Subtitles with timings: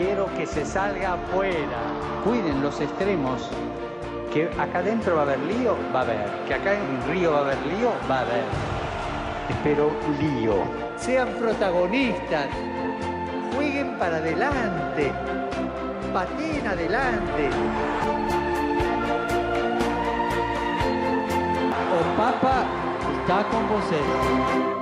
[0.00, 1.78] Quiero que se salga afuera.
[2.24, 3.50] Cuiden los extremos.
[4.32, 6.26] Que acá adentro va a haber lío, va a haber.
[6.48, 8.44] Que acá en Río va a haber lío, va a haber.
[9.50, 10.54] Espero lío.
[10.96, 12.46] Sean protagonistas.
[13.54, 15.12] Jueguen para adelante.
[16.14, 17.50] Pateen adelante.
[21.92, 22.64] O Papa
[23.20, 24.79] está con vocês.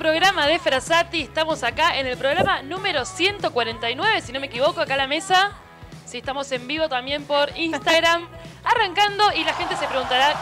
[0.00, 1.20] Programa de Frasati.
[1.20, 5.52] Estamos acá en el programa número 149, si no me equivoco, acá a la mesa.
[6.06, 8.26] Sí, estamos en vivo también por Instagram,
[8.64, 10.34] arrancando y la gente se preguntará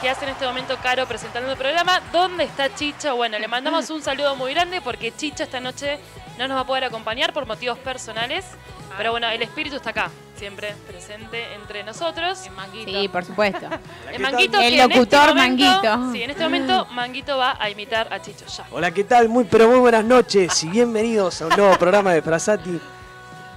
[0.00, 2.00] qué hace en este momento Caro presentando el programa.
[2.10, 3.14] ¿Dónde está Chicho?
[3.14, 6.00] Bueno, le mandamos un saludo muy grande porque Chicho esta noche
[6.36, 8.46] no nos va a poder acompañar por motivos personales.
[8.96, 12.38] Pero bueno, el espíritu está acá, siempre presente entre nosotros.
[12.84, 13.66] Sí, por supuesto.
[14.12, 16.12] El Manguito El que en este locutor momento- Manguito.
[16.12, 18.66] Sí, en este momento Manguito va a imitar a Chicho ya.
[18.70, 19.28] Hola, ¿qué tal?
[19.28, 22.80] Muy, pero muy buenas noches y bienvenidos a un nuevo programa de Frasati.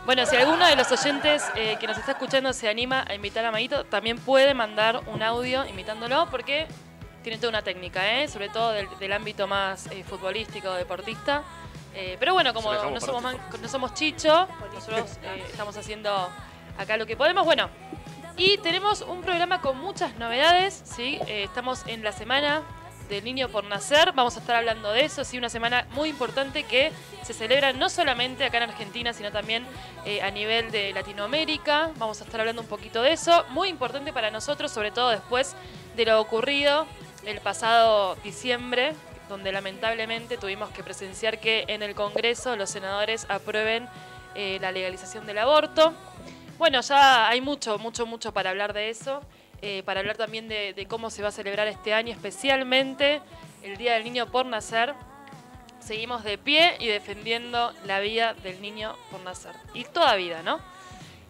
[0.05, 3.45] Bueno, si alguno de los oyentes eh, que nos está escuchando se anima a imitar
[3.45, 6.67] a Manguito, también puede mandar un audio imitándolo porque
[7.23, 8.27] tiene toda una técnica, ¿eh?
[8.27, 11.43] sobre todo del, del ámbito más eh, futbolístico, deportista.
[11.93, 16.29] Eh, pero bueno, como no somos, man- no somos Chicho, nosotros eh, estamos haciendo
[16.77, 17.45] acá lo que podemos.
[17.45, 17.69] Bueno,
[18.37, 21.19] y tenemos un programa con muchas novedades, ¿sí?
[21.27, 22.63] Eh, estamos en la semana
[23.09, 26.63] del niño por nacer, vamos a estar hablando de eso, sí, una semana muy importante
[26.63, 26.93] que
[27.23, 29.65] se celebra no solamente acá en Argentina, sino también
[30.05, 34.13] eh, a nivel de Latinoamérica, vamos a estar hablando un poquito de eso, muy importante
[34.13, 35.55] para nosotros, sobre todo después
[35.97, 36.87] de lo ocurrido
[37.25, 38.93] el pasado diciembre,
[39.27, 43.87] donde lamentablemente tuvimos que presenciar que en el Congreso los senadores aprueben
[44.35, 45.93] eh, la legalización del aborto.
[46.61, 49.21] Bueno, ya hay mucho, mucho, mucho para hablar de eso,
[49.63, 53.19] eh, para hablar también de, cómo se va a celebrar este año, especialmente
[53.63, 54.93] el Día del Niño por Nacer.
[55.79, 59.53] Seguimos de pie y defendiendo la vida del niño por nacer.
[59.73, 60.59] Y toda vida, ¿no?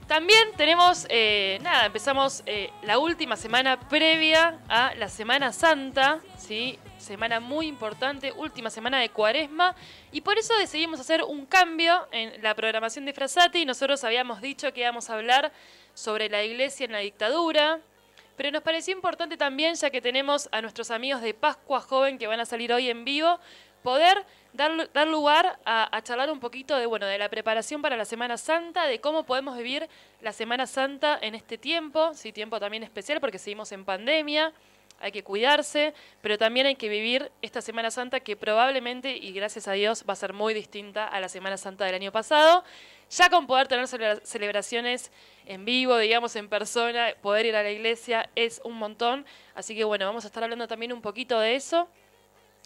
[0.05, 6.77] También tenemos, eh, nada, empezamos eh, la última semana previa a la Semana Santa, ¿sí?
[7.01, 9.75] Semana muy importante, última semana de cuaresma.
[10.11, 13.65] Y por eso decidimos hacer un cambio en la programación de Frasati.
[13.65, 15.51] Nosotros habíamos dicho que íbamos a hablar
[15.95, 17.79] sobre la iglesia en la dictadura.
[18.37, 22.27] Pero nos pareció importante también, ya que tenemos a nuestros amigos de Pascua Joven que
[22.27, 23.39] van a salir hoy en vivo,
[23.83, 24.23] poder
[24.53, 28.05] dar, dar lugar a, a charlar un poquito de, bueno, de la preparación para la
[28.05, 29.89] Semana Santa, de cómo podemos vivir
[30.21, 34.53] la Semana Santa en este tiempo, sí, tiempo también especial porque seguimos en pandemia,
[35.01, 39.67] hay que cuidarse, pero también hay que vivir esta Semana Santa que probablemente, y gracias
[39.67, 42.63] a Dios, va a ser muy distinta a la Semana Santa del año pasado.
[43.09, 45.11] Ya con poder tener celebra- celebraciones
[45.45, 49.25] en vivo, digamos, en persona, poder ir a la iglesia es un montón.
[49.53, 51.89] Así que bueno, vamos a estar hablando también un poquito de eso.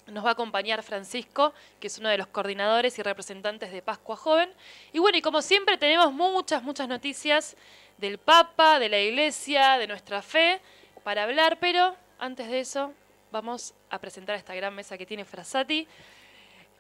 [0.08, 4.16] Nos va a acompañar Francisco, que es uno de los coordinadores y representantes de Pascua
[4.16, 4.52] Joven.
[4.94, 7.58] Y bueno, y como siempre tenemos muchas, muchas noticias
[7.98, 10.62] del Papa, de la Iglesia, de nuestra fe
[11.04, 12.94] para hablar, pero antes de eso
[13.32, 15.88] vamos a presentar esta gran mesa que tiene Frasati.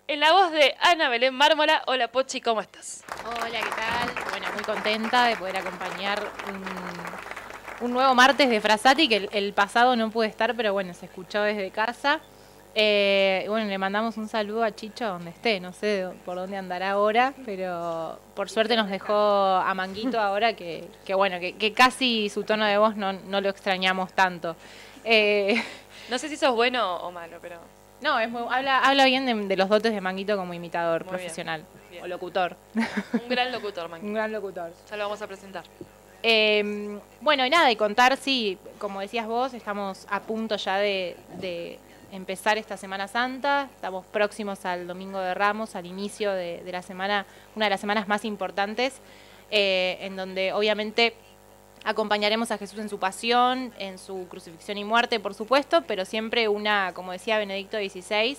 [0.07, 1.81] En la voz de Ana Belén Mármola.
[1.87, 3.03] Hola Pochi, ¿cómo estás?
[3.25, 4.29] Hola, ¿qué tal?
[4.29, 9.95] Bueno, muy contenta de poder acompañar un, un nuevo martes de Frasati, que el, pasado
[9.95, 12.19] no pude estar, pero bueno, se escuchó desde casa.
[12.77, 16.91] Eh, bueno, le mandamos un saludo a Chicho donde esté, no sé por dónde andará
[16.91, 22.43] ahora, pero por suerte nos dejó a Manguito ahora, que, que bueno, que, casi su
[22.43, 24.55] tono de voz no lo extrañamos tanto.
[25.06, 25.62] Eh,
[26.10, 27.57] No sé si sos bueno o malo, pero
[28.02, 31.10] no, es muy, habla, habla bien de, de los dotes de Manguito como imitador Muy
[31.10, 32.04] profesional bien.
[32.04, 32.84] o locutor, un
[33.30, 34.12] gran locutor, un Manqui.
[34.13, 34.72] gran locutor.
[34.88, 35.63] Ya lo vamos a presentar.
[36.22, 41.16] Eh, bueno, y nada, y contar, sí, como decías vos, estamos a punto ya de,
[41.40, 41.80] de
[42.12, 43.68] empezar esta Semana Santa.
[43.74, 47.25] Estamos próximos al Domingo de Ramos, al inicio de, de la semana,
[47.56, 48.94] una de las semanas más importantes,
[49.50, 51.16] eh, en donde obviamente
[51.85, 56.47] acompañaremos a Jesús en su pasión, en su crucifixión y muerte, por supuesto, pero siempre
[56.47, 58.37] una, como decía Benedicto XVI,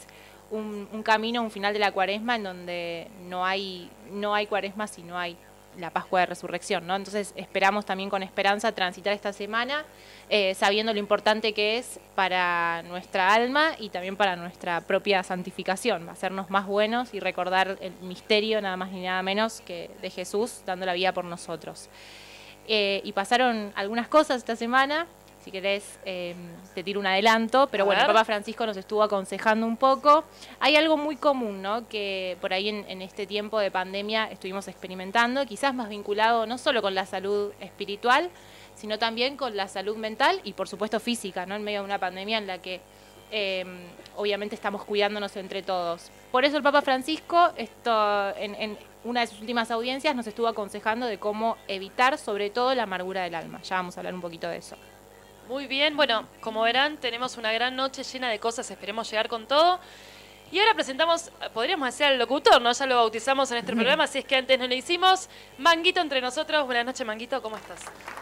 [0.51, 5.03] un, camino, un final de la cuaresma en donde no hay, no hay cuaresma si
[5.03, 5.37] no hay
[5.79, 6.97] la Pascua de Resurrección, ¿no?
[6.97, 9.85] Entonces esperamos también con esperanza transitar esta semana,
[10.31, 16.09] eh, sabiendo lo importante que es para nuestra alma y también para nuestra propia santificación,
[16.09, 20.63] hacernos más buenos y recordar el misterio nada más ni nada menos que de Jesús
[20.65, 21.91] dando la vida por nosotros.
[22.69, 25.07] Eh, y pasaron algunas cosas esta semana.
[25.45, 26.35] Si querés, eh,
[26.75, 28.07] te tiro un adelanto, pero A bueno, el.
[28.09, 30.25] Papa Francisco nos estuvo aconsejando un poco.
[30.59, 31.87] Hay algo muy común, ¿no?
[31.89, 36.59] Que por ahí en, en este tiempo de pandemia estuvimos experimentando, quizás más vinculado no
[36.59, 38.29] solo con la salud espiritual,
[38.75, 41.55] sino también con la salud mental y por supuesto física, ¿no?
[41.55, 42.81] En medio de una pandemia en la que
[43.31, 43.65] eh,
[44.17, 46.11] obviamente estamos cuidándonos entre todos.
[46.33, 50.49] Por eso el Papa Francisco, esto, en, en una de sus últimas audiencias, nos estuvo
[50.49, 53.63] aconsejando de cómo evitar sobre todo la amargura del alma.
[53.63, 54.77] Ya vamos a hablar un poquito de eso.
[55.49, 59.47] Muy bien, bueno, como verán, tenemos una gran noche llena de cosas, esperemos llegar con
[59.47, 59.79] todo.
[60.53, 62.73] Y ahora presentamos, podríamos decir al locutor, ¿no?
[62.73, 65.29] Ya lo bautizamos en este programa, así es que antes no lo hicimos.
[65.59, 67.81] Manguito entre nosotros, buenas noches, Manguito, ¿cómo estás?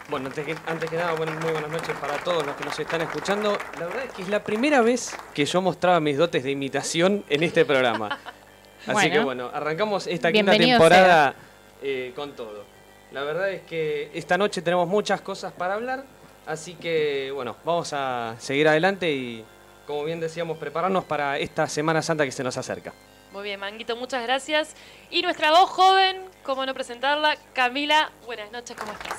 [0.09, 2.79] Bueno, antes que, antes que nada, buenas- muy buenas noches para todos los que nos
[2.79, 3.57] están escuchando.
[3.79, 7.25] La verdad es que es la primera vez que yo mostraba mis dotes de imitación
[7.29, 8.09] en este programa.
[8.87, 9.13] Así Bueno.
[9.13, 11.35] que bueno, arrancamos esta quinta temporada
[11.83, 12.65] eh, con todo.
[13.13, 16.05] La verdad es que esta noche tenemos muchas cosas para hablar,
[16.47, 19.45] así que bueno, vamos a seguir adelante y
[19.87, 22.93] como bien decíamos, prepararnos para esta Semana Santa que se nos acerca.
[23.33, 24.75] Muy bien, Manguito, muchas gracias.
[25.11, 29.19] Y nuestra voz joven, cómo no presentarla, Camila, buenas noches, ¿cómo estás?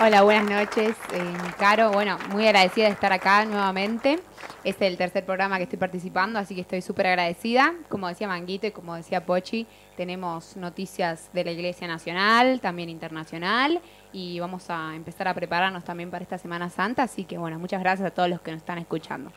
[0.00, 1.90] Hola, buenas noches, eh, Caro.
[1.90, 4.20] Bueno, muy agradecida de estar acá nuevamente.
[4.62, 7.74] Es el tercer programa que estoy participando, así que estoy súper agradecida.
[7.88, 9.66] Como decía Manguito y como decía Pochi,
[9.96, 13.80] tenemos noticias de la Iglesia Nacional, también internacional,
[14.12, 17.02] y vamos a empezar a prepararnos también para esta Semana Santa.
[17.02, 19.32] Así que, bueno, muchas gracias a todos los que nos están escuchando.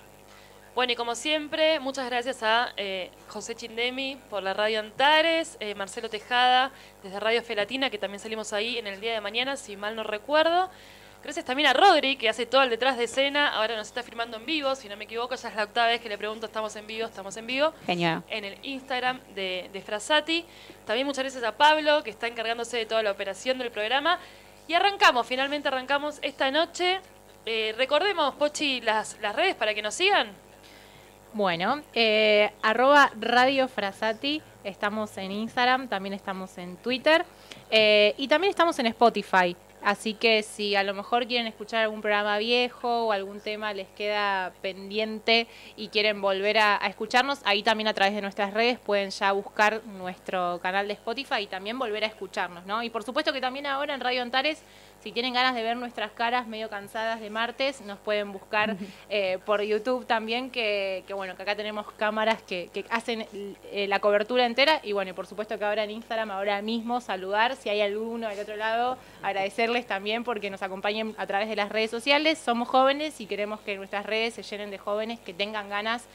[0.73, 5.75] Bueno, y como siempre, muchas gracias a eh, José Chindemi por la radio Antares, eh,
[5.75, 6.71] Marcelo Tejada
[7.03, 10.03] desde Radio Felatina, que también salimos ahí en el día de mañana, si mal no
[10.03, 10.69] recuerdo.
[11.23, 14.38] Gracias también a Rodri, que hace todo el detrás de escena, ahora nos está firmando
[14.38, 16.73] en vivo, si no me equivoco, ya es la octava vez que le pregunto, estamos
[16.77, 18.23] en vivo, estamos en vivo Genial.
[18.29, 20.45] en el Instagram de, de Frasati.
[20.85, 24.19] También muchas gracias a Pablo, que está encargándose de toda la operación del programa.
[24.69, 27.01] Y arrancamos, finalmente arrancamos esta noche.
[27.45, 30.31] Eh, recordemos, Pochi, las, las redes para que nos sigan.
[31.33, 37.24] Bueno, eh, arroba Radio Frasati, estamos en Instagram, también estamos en Twitter
[37.69, 39.56] eh, y también estamos en Spotify.
[39.81, 43.88] Así que si a lo mejor quieren escuchar algún programa viejo o algún tema les
[43.88, 45.48] queda pendiente
[45.78, 49.31] y quieren volver a, a escucharnos, ahí también a través de nuestras redes pueden ya
[49.31, 52.83] buscar nuestro canal de Spotify y también volver a escucharnos, ¿no?
[52.83, 54.62] Y por supuesto que también ahora en Radio Antares,
[55.01, 58.77] si tienen ganas de ver nuestras caras medio cansadas de martes, nos pueden buscar
[59.09, 63.88] eh, por YouTube también, que, que bueno, que acá tenemos cámaras que, que hacen eh,
[63.88, 64.80] la cobertura entera.
[64.83, 67.56] Y bueno, y por supuesto que ahora en Instagram, ahora mismo, saludar.
[67.56, 71.69] Si hay alguno del otro lado, agradecerles también porque nos acompañen a través de las
[71.69, 72.38] redes sociales.
[72.38, 76.06] Somos jóvenes y queremos que nuestras redes se llenen de jóvenes que tengan ganas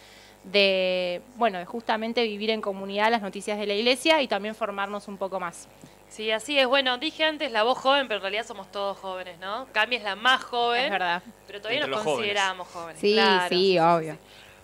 [0.46, 5.08] de, bueno, de justamente vivir en comunidad las noticias de la iglesia y también formarnos
[5.08, 5.68] un poco más.
[6.08, 6.66] Sí, así es.
[6.68, 9.66] Bueno, dije antes la voz joven, pero en realidad somos todos jóvenes, ¿no?
[9.72, 11.22] Cami es la más joven, Es verdad.
[11.46, 12.16] pero todavía Entre nos jóvenes.
[12.18, 13.00] consideramos jóvenes.
[13.00, 14.18] Sí, Claro, sí, obvio.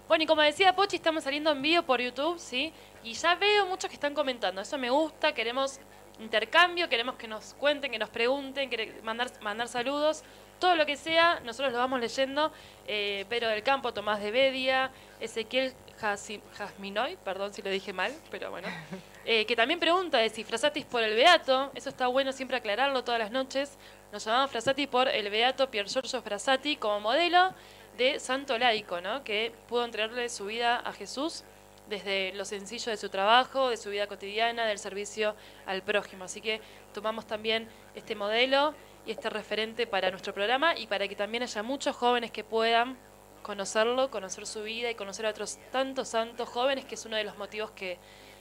[0.09, 2.73] Bueno, y como decía Pochi, estamos saliendo en vivo por YouTube, ¿sí?
[3.03, 4.61] Y ya veo muchos que están comentando.
[4.61, 5.81] Eso me gusta, queremos
[6.21, 10.23] intercambio, queremos que nos cuenten, que nos pregunten, quere- mandar, mandar saludos.
[10.63, 12.53] Todo lo que sea, nosotros lo vamos leyendo.
[12.87, 18.53] Eh, Pedro del Campo, Tomás de Bedia, Ezequiel Jasminoy, perdón si lo dije mal, pero
[18.53, 18.69] bueno.
[19.25, 23.05] Eh, que también pregunta de si Frasatis por el Beato, eso está bueno siempre aclararlo
[23.05, 23.79] todas las noches.
[24.11, 27.55] Nos llamamos Frasati por el Beato Pier Giorgio Frassati como modelo
[27.97, 29.23] de santo laico, ¿no?
[29.23, 31.45] Que pudo entregarle su vida a Jesús
[31.89, 36.25] desde lo sencillo de su trabajo, de su vida cotidiana, del servicio al prójimo.
[36.25, 36.61] Así que
[36.93, 38.75] tomamos también este modelo
[39.07, 42.97] y este referente para nuestro programa y para que también haya muchos jóvenes que puedan
[43.43, 47.25] conocerlo, conocer su vida y conocer a otros tantos santos jóvenes, que es uno de
[47.25, 47.99] los motivos que,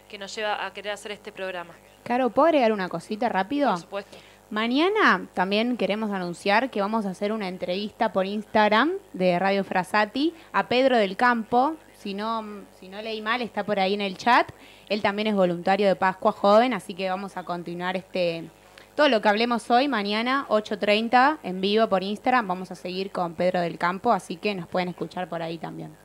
[0.07, 1.73] que nos lleva a querer hacer este programa.
[2.03, 3.71] Caro, ¿puedo agregar una cosita rápido?
[3.71, 4.17] Por supuesto.
[4.51, 10.33] Mañana también queremos anunciar que vamos a hacer una entrevista por Instagram de Radio Frasati
[10.51, 11.77] a Pedro del Campo.
[11.93, 12.43] Si no,
[12.77, 14.51] si no leí mal, está por ahí en el chat.
[14.89, 18.49] Él también es voluntario de Pascua Joven, así que vamos a continuar este
[18.95, 22.47] todo lo que hablemos hoy, mañana, 8.30, en vivo por Instagram.
[22.47, 25.95] Vamos a seguir con Pedro del Campo, así que nos pueden escuchar por ahí también.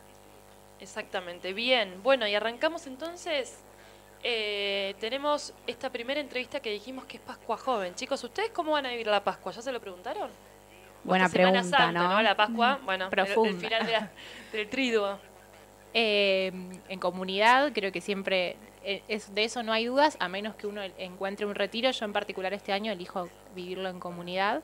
[0.81, 2.03] Exactamente, bien.
[2.03, 3.61] Bueno, y arrancamos entonces.
[4.23, 7.95] Eh, tenemos esta primera entrevista que dijimos que es Pascua Joven.
[7.95, 9.53] Chicos, ¿ustedes cómo van a vivir la Pascua?
[9.53, 10.31] ¿Ya se lo preguntaron?
[11.05, 12.23] Buena Esta Semana pregunta, Santa, ¿no?
[12.23, 14.11] La Pascua, bueno, el- el, final de la-
[14.53, 15.19] del triduo.
[15.99, 16.53] Eh,
[16.91, 18.57] en comunidad, creo que siempre
[19.09, 21.91] es, de eso no hay dudas, a menos que uno encuentre un retiro.
[21.91, 24.63] Yo en particular este año elijo vivirlo en comunidad.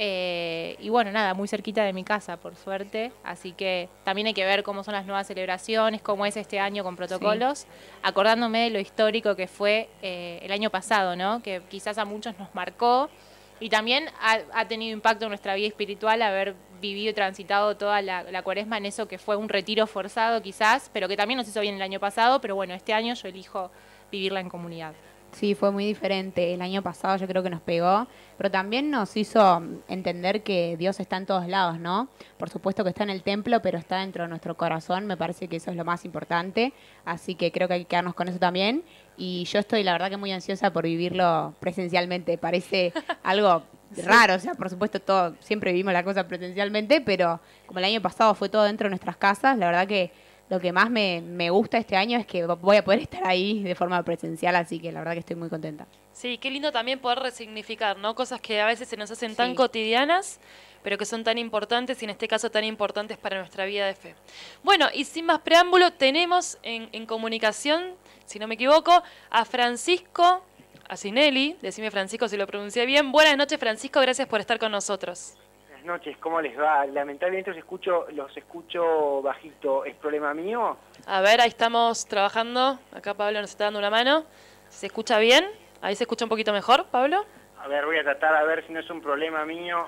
[0.00, 3.10] Eh, y bueno, nada, muy cerquita de mi casa, por suerte.
[3.24, 6.84] Así que también hay que ver cómo son las nuevas celebraciones, cómo es este año
[6.84, 7.66] con protocolos,
[8.02, 11.42] acordándome de lo histórico que fue eh, el año pasado, ¿no?
[11.42, 13.10] Que quizás a muchos nos marcó.
[13.58, 18.02] Y también ha, ha tenido impacto en nuestra vida espiritual haber vivido y transitado toda
[18.02, 21.60] la, cuaresma en eso que fue un retiro forzado quizás, pero que también nos hizo
[21.60, 23.70] bien el año pasado, pero bueno, este año yo elijo
[24.10, 24.94] vivirla en comunidad.
[25.32, 26.54] Sí, fue muy diferente.
[26.54, 28.06] El año pasado yo creo que nos pegó,
[28.36, 32.08] pero también nos hizo entender que Dios está en todos lados, ¿no?
[32.38, 35.06] Por supuesto que está en el templo, pero está dentro de nuestro corazón.
[35.06, 36.72] Me parece que eso es lo más importante.
[37.04, 38.82] Así que creo que hay que quedarnos con eso también.
[39.16, 42.38] Y yo estoy, la verdad, que muy ansiosa por vivirlo presencialmente.
[42.38, 42.92] Parece
[43.22, 43.62] algo
[44.04, 48.00] raro, o sea, por supuesto, todo, siempre vivimos la cosa presencialmente, pero como el año
[48.02, 50.10] pasado fue todo dentro de nuestras casas, la verdad que
[50.48, 53.62] lo que más me, me gusta este año es que voy a poder estar ahí
[53.62, 55.86] de forma presencial, así que la verdad que estoy muy contenta.
[56.12, 58.14] Sí, qué lindo también poder resignificar, ¿no?
[58.14, 59.54] Cosas que a veces se nos hacen tan Sí.
[59.56, 60.40] cotidianas,
[60.82, 63.94] pero que son tan importantes y en este caso tan importantes para nuestra vida de
[63.94, 64.14] fe.
[64.62, 70.42] Bueno, y sin más preámbulo, tenemos en, en comunicación, si no me equivoco, a Francisco
[70.88, 71.56] Asinelli.
[71.60, 73.12] Decime Francisco si lo pronuncié bien.
[73.12, 75.34] Buenas noches, Francisco, gracias por estar con nosotros.
[75.68, 76.86] Buenas noches, ¿cómo les va?
[76.86, 79.84] Lamentablemente los escucho, los escucho bajito.
[79.84, 80.76] ¿Es problema mío?
[81.06, 82.78] A ver, ahí estamos trabajando.
[82.92, 84.24] Acá Pablo nos está dando una mano.
[84.68, 85.46] ¿Se escucha bien?
[85.80, 87.24] Ahí se escucha un poquito mejor, Pablo.
[87.62, 89.86] A ver, voy a tratar a ver si no es un problema mío.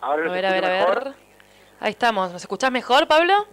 [0.00, 1.04] Ahora A ver, a ver, escucho a mejor.
[1.04, 1.14] ver.
[1.80, 2.32] Ahí estamos.
[2.32, 3.46] ¿Nos escuchás mejor, Pablo?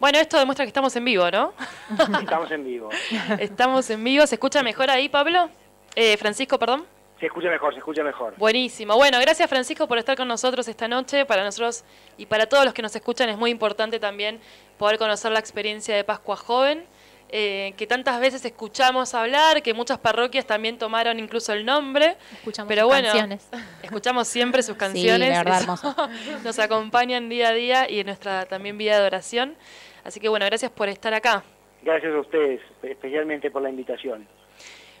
[0.00, 1.52] Bueno, esto demuestra que estamos en vivo, ¿no?
[2.22, 2.88] Estamos en vivo.
[3.38, 4.26] estamos en vivo.
[4.26, 5.50] ¿Se escucha mejor ahí, Pablo?
[5.94, 6.86] Eh, Francisco, perdón.
[7.20, 8.34] Se escucha mejor, se escucha mejor.
[8.38, 8.96] Buenísimo.
[8.96, 11.26] Bueno, gracias Francisco por estar con nosotros esta noche.
[11.26, 11.84] Para nosotros
[12.16, 14.40] y para todos los que nos escuchan es muy importante también
[14.78, 16.86] poder conocer la experiencia de Pascua Joven,
[17.28, 22.16] eh, que tantas veces escuchamos hablar, que muchas parroquias también tomaron incluso el nombre.
[22.32, 23.48] Escuchamos Pero sus bueno, canciones.
[23.82, 25.28] escuchamos siempre sus canciones.
[25.28, 25.94] la verdad, hermoso.
[26.44, 29.56] nos acompañan día a día y en nuestra también vida de oración.
[30.04, 31.42] Así que bueno, gracias por estar acá.
[31.82, 34.26] Gracias a ustedes, especialmente por la invitación.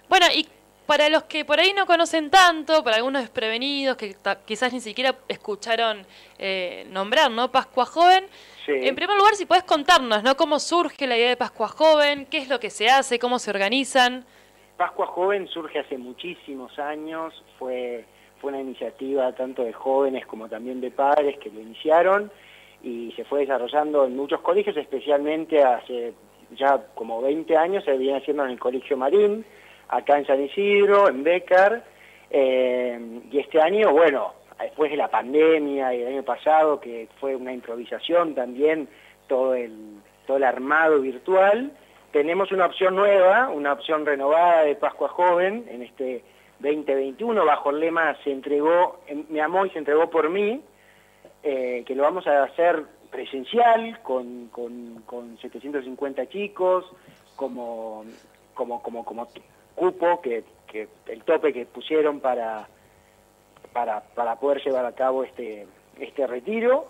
[0.08, 0.46] Bueno, y
[0.86, 5.14] para los que por ahí no conocen tanto, para algunos desprevenidos que quizás ni siquiera
[5.28, 6.04] escucharon
[6.38, 7.52] eh, nombrar, ¿no?
[7.52, 8.24] Pascua Joven.
[8.66, 8.72] Sí.
[8.74, 10.36] En primer lugar, si podés contarnos, ¿no?
[10.36, 12.26] ¿Cómo surge la idea de Pascua Joven?
[12.26, 13.18] ¿Qué es lo que se hace?
[13.18, 14.24] ¿Cómo se organizan?
[14.76, 18.04] Pascua Joven surge hace muchísimos años, fue,
[18.40, 22.32] fue una iniciativa tanto de jóvenes como también de padres que lo iniciaron
[22.82, 26.14] y se fue desarrollando en muchos colegios, especialmente hace
[26.56, 29.44] ya como 20 años se viene haciendo en el Colegio Marín,
[29.88, 31.84] acá en San Isidro, en Becar,
[32.30, 32.98] eh,
[33.30, 37.52] y este año, bueno, después de la pandemia y el año pasado, que fue una
[37.52, 38.88] improvisación también,
[39.26, 41.72] todo el, todo el armado virtual,
[42.12, 46.24] tenemos una opción nueva, una opción renovada de Pascua Joven en este
[46.58, 50.60] 2021, bajo el lema Se entregó, me amó y se entregó por mí,
[51.42, 56.84] eh, que lo vamos a hacer presencial con, con, con 750 chicos,
[57.36, 58.04] como,
[58.54, 59.28] como, como, como
[59.74, 62.68] cupo, que, que el tope que pusieron para,
[63.72, 65.66] para, para poder llevar a cabo este,
[65.98, 66.86] este retiro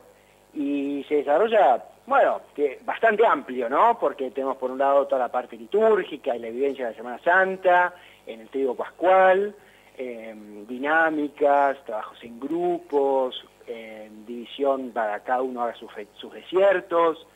[0.53, 3.99] y se desarrolla, bueno, que bastante amplio, ¿no?
[3.99, 7.19] Porque tenemos por un lado toda la parte litúrgica y la evidencia de la Semana
[7.23, 7.95] Santa,
[8.27, 9.55] en el trigo pascual,
[10.03, 10.35] eh,
[10.67, 17.27] dinámicas, trabajos en grupos, eh, división para cada uno haga sus, sus desiertos,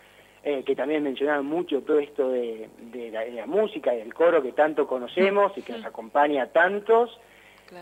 [0.43, 4.15] eh, que también mencionaron mucho todo esto de, de la, de la música y del
[4.15, 7.21] coro que tanto conocemos y que nos acompaña a tantos.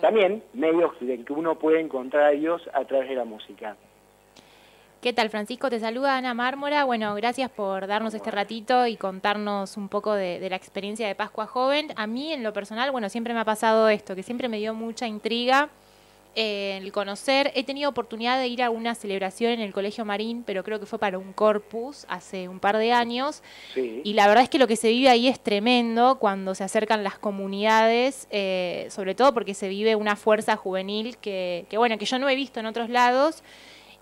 [0.01, 3.77] También medios de que uno puede encontrar a Dios a través de la música.
[5.03, 5.69] ¿Qué tal, Francisco?
[5.69, 6.85] Te saluda Ana Mármora.
[6.85, 11.17] Bueno, gracias por darnos este ratito y contarnos un poco de, de la experiencia de
[11.17, 11.89] Pascua Joven.
[11.97, 14.75] A mí, en lo personal, bueno, siempre me ha pasado esto, que siempre me dio
[14.75, 15.71] mucha intriga
[16.37, 17.51] eh, el conocer.
[17.57, 20.87] He tenido oportunidad de ir a una celebración en el Colegio Marín, pero creo que
[20.87, 23.43] fue para un corpus hace un par de años.
[23.75, 24.03] Sí.
[24.05, 27.03] Y la verdad es que lo que se vive ahí es tremendo cuando se acercan
[27.03, 32.07] las comunidades, eh, sobre todo porque se vive una fuerza juvenil que, que, bueno, que
[32.07, 33.43] yo no he visto en otros lados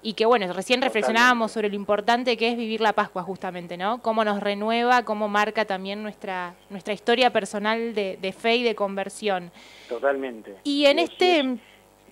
[0.02, 4.00] y que, bueno, recién reflexionábamos sobre lo importante que es vivir la Pascua justamente, ¿no?
[4.00, 8.74] Cómo nos renueva, cómo marca también nuestra, nuestra historia personal de, de fe y de
[8.74, 9.50] conversión.
[9.88, 10.54] Totalmente.
[10.64, 11.24] Y en es- este...
[11.24, 11.58] Y es,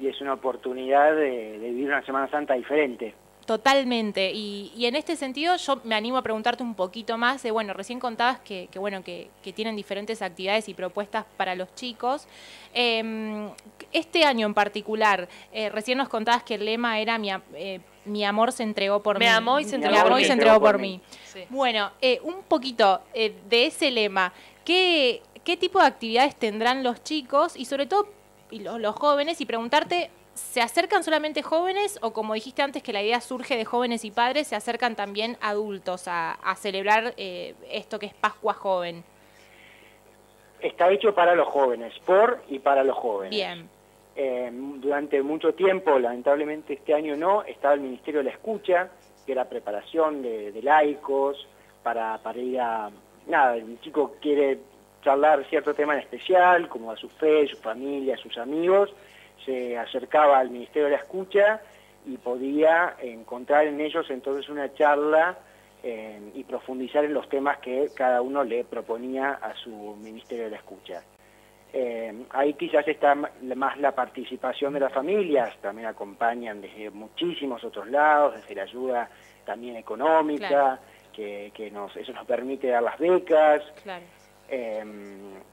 [0.01, 3.15] y es una oportunidad de, de vivir una Semana Santa diferente.
[3.49, 4.31] Totalmente.
[4.35, 7.73] Y, y en este sentido yo me animo a preguntarte un poquito más de, bueno,
[7.73, 12.29] recién contabas que, que bueno, que, que tienen diferentes actividades y propuestas para los chicos.
[12.75, 13.49] Eh,
[13.91, 18.23] este año en particular, eh, recién nos contabas que el lema era mi, eh, mi
[18.23, 19.31] amor se entregó por Me mí.
[19.31, 20.27] amó y se Me entregó amó y mí.
[20.27, 21.01] se entregó por mí.
[21.25, 21.41] Sí.
[21.49, 24.31] Bueno, eh, un poquito eh, de ese lema.
[24.63, 28.11] ¿Qué, ¿Qué tipo de actividades tendrán los chicos y sobre todo
[28.51, 29.41] y los, los jóvenes?
[29.41, 33.65] Y preguntarte, ¿se acercan solamente jóvenes o como dijiste antes que la idea surge de
[33.65, 38.55] jóvenes y padres, se acercan también adultos a, a celebrar eh, esto que es Pascua
[38.55, 39.05] Joven?
[40.61, 43.31] Está hecho para los jóvenes, por y para los jóvenes.
[43.31, 43.69] Bien,
[44.17, 48.89] Eh, durante mucho tiempo, lamentablemente este año no, estaba el Ministerio de la Escucha,
[49.25, 51.47] que era preparación de, de laicos,
[51.85, 52.91] para, para ir a...
[53.29, 54.59] Nada, el chico quiere
[55.05, 58.91] charlar cierto tema en especial, como a su fe, su familia, sus amigos,
[59.49, 61.61] se acercaba al Ministerio de la Escucha
[62.05, 65.39] y podía encontrar en ellos entonces una charla
[65.83, 70.51] eh, y profundizar en los temas que cada uno le proponía a su Ministerio de
[70.51, 71.03] la Escucha.
[71.73, 77.89] Eh, ahí quizás está más la participación de las familias, también acompañan desde muchísimos otros
[77.89, 79.09] lados, desde la ayuda
[79.47, 80.79] también económica, Claro.
[81.15, 84.05] que, que nos, eso nos permite dar las becas, claro.
[84.49, 84.85] Eh,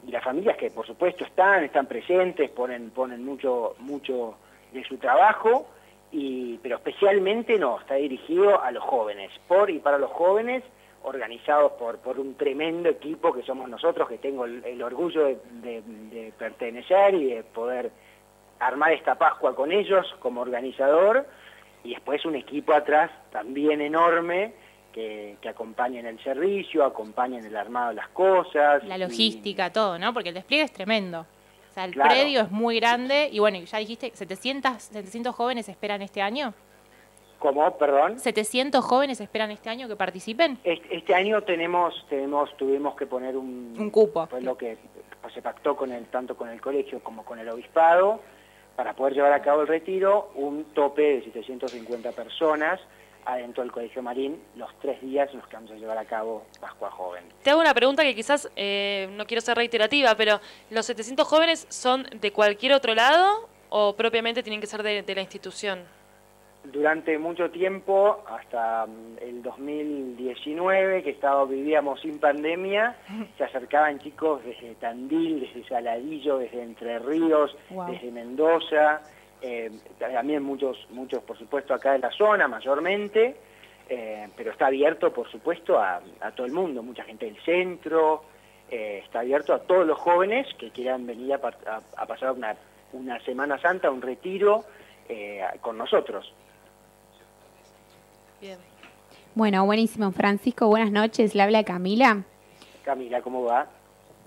[0.08, 4.36] y las familias que por supuesto están, están presentes, ponen, ponen mucho, mucho
[4.72, 5.68] de su trabajo,
[6.12, 10.64] y, pero especialmente no, está dirigido a los jóvenes, por y para los jóvenes,
[11.04, 17.14] organizados por, por un tremendo equipo que somos nosotros, que tengo el, orgullo de pertenecer
[17.14, 17.92] y de poder
[18.60, 21.26] armar esta Pascua con ellos como organizador,
[21.84, 24.54] y después un equipo atrás también enorme
[24.96, 28.82] que, que acompaña en el servicio, acompaña en el armado de las cosas.
[28.86, 30.14] La y- logística, todo, ¿no?
[30.14, 31.26] Porque el despliegue es tremendo.
[31.70, 32.10] O sea, el Claro.
[32.12, 36.54] predio es muy grande y bueno, ya dijiste, 700, 700 jóvenes esperan este año.
[37.40, 37.78] ¿Cómo?
[37.78, 38.18] Perdón.
[38.18, 40.58] 700 jóvenes esperan este año que participen.
[40.64, 44.26] Este, este año tenemos, tenemos, tuvimos que poner un, Un cupo.
[44.28, 44.78] Fue lo que
[45.34, 48.22] se pactó con el, tanto con el colegio como con el obispado,
[48.78, 52.80] para poder llevar a cabo el retiro, un tope de 750 personas
[53.26, 56.44] adentro del Colegio Marín los tres días en los que vamos a llevar a cabo
[56.62, 57.24] Pascua Joven.
[57.44, 61.66] Te hago una pregunta que quizás eh, no quiero ser reiterativa, pero ¿los 700 jóvenes
[61.70, 65.80] son de cualquier otro lado o propiamente tienen que ser de, de la institución?
[66.72, 72.96] Durante mucho tiempo, hasta mm, el 2019, que estaba, vivíamos sin pandemia,
[73.38, 77.92] se acercaban chicos desde Tandil, desde Saladillo, desde Entre Ríos, Wow.
[77.92, 79.02] desde Mendoza,
[79.42, 83.36] eh, también muchos, muchos, por supuesto, acá de la zona mayormente,
[83.90, 88.24] eh, pero está abierto, por supuesto, a, a todo el mundo, mucha gente del centro,
[88.72, 91.38] eh, está abierto a todos los jóvenes que quieran venir a,
[91.70, 92.56] a- a pasar una,
[92.94, 94.64] una Semana Santa, un retiro
[95.62, 96.34] con nosotros.
[98.42, 98.58] Bien.
[99.36, 100.12] Bueno, buenísimo.
[100.12, 101.36] Francisco, buenas noches.
[101.36, 102.24] Le habla Camila.
[102.84, 103.68] Camila, ¿cómo va?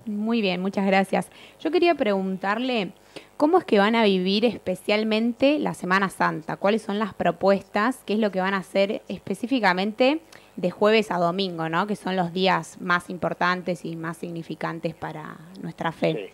[0.05, 1.29] Muy bien, muchas gracias.
[1.59, 2.91] Yo quería preguntarle,
[3.39, 6.57] ¿cómo es que van a vivir especialmente la Semana Santa?
[6.57, 8.03] ¿Cuáles son las propuestas?
[8.05, 10.19] ¿Qué es lo que van a hacer específicamente
[10.57, 11.87] de jueves a domingo, ¿no?
[11.87, 16.33] que son los días más importantes y más significantes para nuestra fe?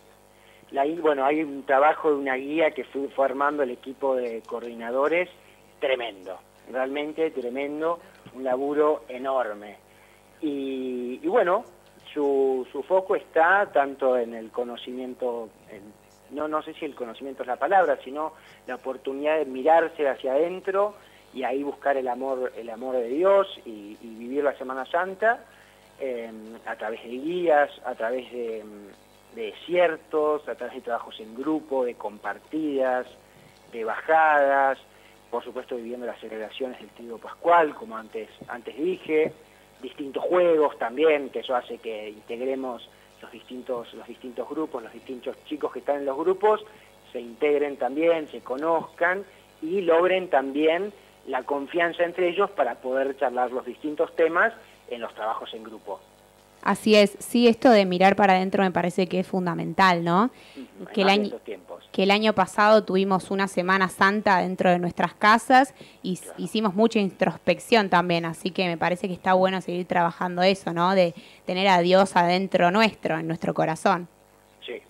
[0.71, 0.95] Sí.
[0.99, 5.29] Bueno, hay un trabajo de una guía que fue, armando el equipo de coordinadores
[5.79, 6.39] tremendo,
[6.71, 7.99] realmente tremendo,
[8.33, 9.77] un laburo enorme.
[10.41, 11.65] Y, y bueno,
[12.11, 17.43] su, su foco está tanto en el conocimiento, en- no, no sé si el conocimiento
[17.43, 18.33] es la palabra, sino
[18.67, 20.95] la oportunidad de mirarse hacia adentro
[21.33, 25.45] y ahí buscar el amor, el amor de Dios y, vivir la Semana Santa
[25.99, 26.31] eh,
[26.65, 28.63] a través de guías, a través de,
[29.35, 33.05] de desiertos, a través de trabajos en grupo, de compartidas,
[33.71, 34.79] de bajadas,
[35.29, 39.33] por supuesto viviendo las celebraciones del Trigo Pascual, como antes, antes dije,
[39.81, 42.89] distintos juegos también, que eso hace que integremos
[43.25, 46.63] los distintos, los distintos grupos, los distintos chicos que están en los grupos,
[47.11, 49.25] se integren también, se conozcan
[49.61, 50.93] y logren también
[51.27, 54.53] la confianza entre ellos para poder charlar los distintos temas
[54.89, 55.99] en los trabajos en grupo.
[56.65, 60.31] Así es, sí, esto de mirar para adentro me parece que es fundamental, ¿no?
[60.93, 61.87] Que el año- estos tiempos.
[61.91, 66.97] que el año pasado tuvimos una Semana Santa dentro de nuestras casas y hicimos mucha
[66.99, 70.95] introspección también, así que me parece que está bueno seguir trabajando eso, ¿no?
[70.95, 71.13] De
[71.45, 74.07] tener a Dios adentro nuestro, en nuestro corazón.
[74.65, 74.81] Sí.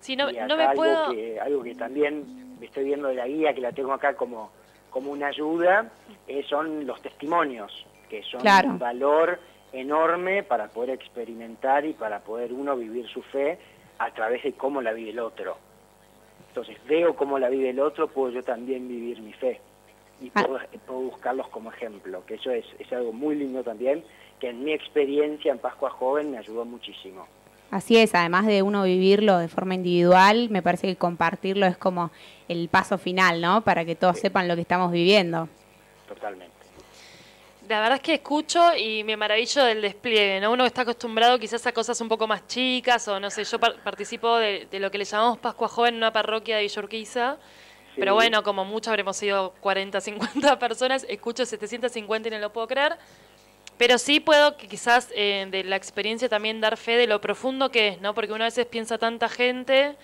[0.00, 1.10] Sí, no, Y no me algo puedo...
[1.12, 4.50] Que, algo que también estoy viendo de la guía, que la tengo acá como,
[4.90, 5.88] como una ayuda,
[6.26, 8.70] eh, son los testimonios, que son Claro.
[8.70, 9.38] un valor
[9.72, 13.58] enorme para poder experimentar y para poder uno vivir su fe
[13.98, 15.56] a través de cómo la vive el otro.
[16.48, 19.60] Entonces veo cómo la vive el otro, puedo yo también vivir mi fe.
[20.20, 20.42] y Ah.
[20.44, 24.02] puedo, puedo buscarlos como ejemplo, que eso es, es algo muy lindo también,
[24.40, 27.28] que en mi experiencia en Pascua Joven me ayudó muchísimo.
[27.70, 32.10] Así es, además de uno vivirlo de forma individual, me parece que compartirlo es como
[32.48, 33.60] el paso final, ¿no?
[33.60, 35.48] Para que todos sepan lo que estamos viviendo.
[36.08, 36.57] Totalmente.
[37.68, 40.52] La verdad es que escucho y me maravillo del despliegue, ¿no?
[40.52, 43.76] Uno está acostumbrado quizás a cosas un poco más chicas o no sé, yo par-
[43.82, 47.36] participo de, de lo que le llamamos Pascua Joven en una parroquia de Villa Urquiza,
[47.94, 48.00] Sí.
[48.00, 52.68] pero bueno, como mucho habremos sido 40, 50 personas, escucho 750 y no lo puedo
[52.68, 52.96] creer,
[53.76, 57.70] pero sí puedo que quizás eh, de la experiencia también dar fe de lo profundo
[57.70, 58.14] que es, ¿no?
[58.14, 59.96] Porque una veces piensa tanta gente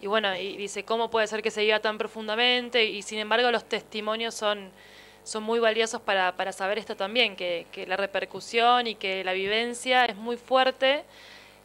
[0.00, 2.84] y bueno, y dice, ¿cómo puede ser que se viva tan profundamente?
[2.84, 4.70] Y sin embargo los testimonios son
[5.24, 9.32] son muy valiosos para, para saber esto también, que, que la repercusión y que la
[9.32, 11.04] vivencia es muy fuerte.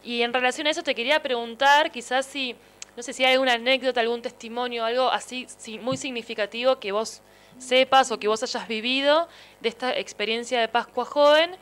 [0.04, 2.54] Y en relación a eso te quería preguntar, quizás si,
[2.96, 7.20] no sé si hay alguna anécdota, algún testimonio, algo así sí, muy significativo que vos
[7.58, 9.28] sepas o que vos hayas vivido
[9.60, 11.56] de esta experiencia de Pascua Joven.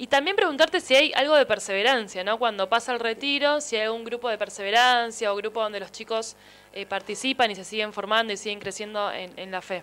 [0.00, 2.38] Y también preguntarte si hay algo de perseverancia, ¿no?
[2.38, 6.36] Cuando pasa el retiro, si hay algún grupo de perseverancia o grupo donde los chicos
[6.72, 9.82] eh, participan y se siguen formando y siguen creciendo en, en la fe.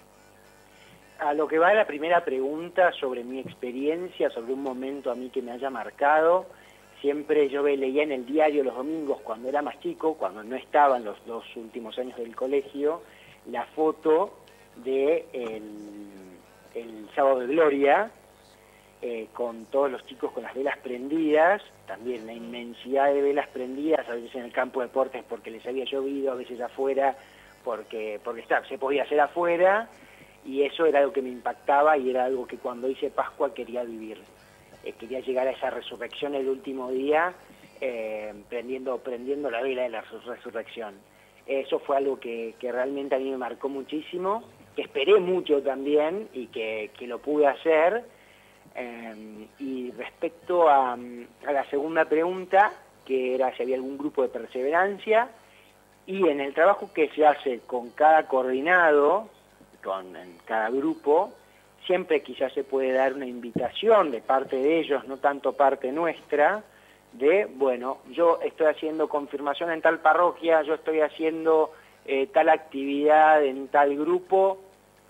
[1.20, 5.30] A lo que va la primera pregunta sobre mi experiencia, sobre un momento a mí
[5.30, 6.46] que me haya marcado,
[7.00, 10.98] siempre yo leía en el diario los domingos cuando era más chico, cuando no estaba
[10.98, 13.02] en los dos últimos años del colegio,
[13.50, 14.34] la foto
[14.78, 15.64] de el,
[16.74, 18.12] el sábado de gloria,
[19.02, 24.08] eh, con todos los chicos con las velas prendidas, también una inmensidad de velas prendidas,
[24.10, 27.16] a veces en el campo de deportes porque les había llovido, a veces afuera
[27.64, 29.90] porque, porque se podía hacer afuera,
[30.46, 33.84] y eso era algo que me impactaba y era algo que cuando hice Pascua quería
[33.84, 34.20] vivir.
[34.84, 37.34] Eh, quería llegar a esa resurrección el último día,
[37.82, 39.02] eh, prendiendo,
[39.50, 40.94] la vela de la resu- resurrección.
[41.48, 44.44] Eso fue algo que, que realmente a mí me marcó muchísimo,
[44.76, 48.04] que esperé mucho también y que, que lo pude hacer.
[48.76, 52.72] Eh, y respecto a, a la segunda pregunta,
[53.06, 55.30] que era si había algún grupo de perseverancia,
[56.08, 59.30] y en el trabajo que se hace con cada coordinado,
[59.86, 61.32] con en cada grupo,
[61.86, 66.64] siempre quizás se puede dar una invitación de parte de ellos, no tanto parte nuestra,
[67.14, 71.72] de, bueno, yo estoy haciendo confirmación en tal parroquia, yo estoy haciendo
[72.06, 74.58] eh, tal actividad en tal grupo,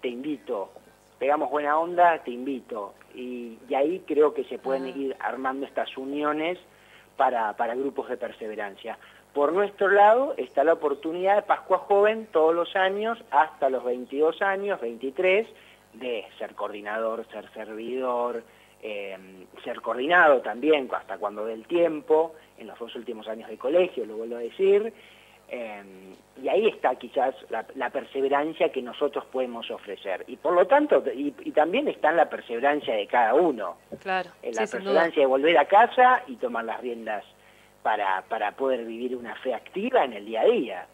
[0.02, 0.70] te invito.
[1.18, 2.94] Pegamos buena onda, te invito.
[3.16, 6.60] Y, y ahí creo que se pueden ir armando estas uniones
[7.16, 8.98] para, para grupos de perseverancia.
[9.36, 14.42] Por nuestro lado está la oportunidad de Pascua Joven todos los años, hasta los 22
[14.42, 15.46] años, 23,
[15.96, 18.44] de ser coordinador, ser servidor,
[18.82, 19.18] eh,
[19.66, 24.06] ser coordinado también hasta cuando dé el tiempo, en los dos últimos años de colegio,
[24.06, 24.94] lo vuelvo a decir,
[25.50, 25.84] eh,
[26.42, 30.24] y ahí está quizás la, la perseverancia que nosotros podemos ofrecer.
[30.28, 34.30] Y por lo tanto, y, y también está en la perseverancia de cada uno, Claro,
[34.42, 34.92] en la sí, sin duda.
[34.94, 37.26] perseverancia de volver a casa y tomar las riendas
[37.86, 40.88] para, para poder vivir una fe activa en el día a día.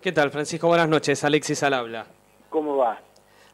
[0.00, 0.66] ¿Qué tal, Francisco?
[0.66, 1.22] Buenas noches.
[1.24, 2.06] Alexis al habla.
[2.48, 2.98] ¿Cómo va?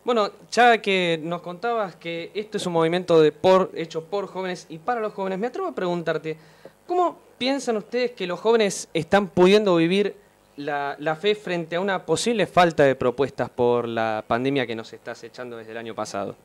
[0.04, 4.68] Bueno, ya que nos contabas que esto es un movimiento de por, hecho por jóvenes
[4.68, 6.38] y para los jóvenes, me atrevo a preguntarte,
[6.86, 10.14] ¿cómo piensan ustedes que los jóvenes están pudiendo vivir
[10.56, 14.92] la, la fe frente a una posible falta de propuestas por la pandemia que nos
[14.92, 16.36] está acechando desde el año pasado?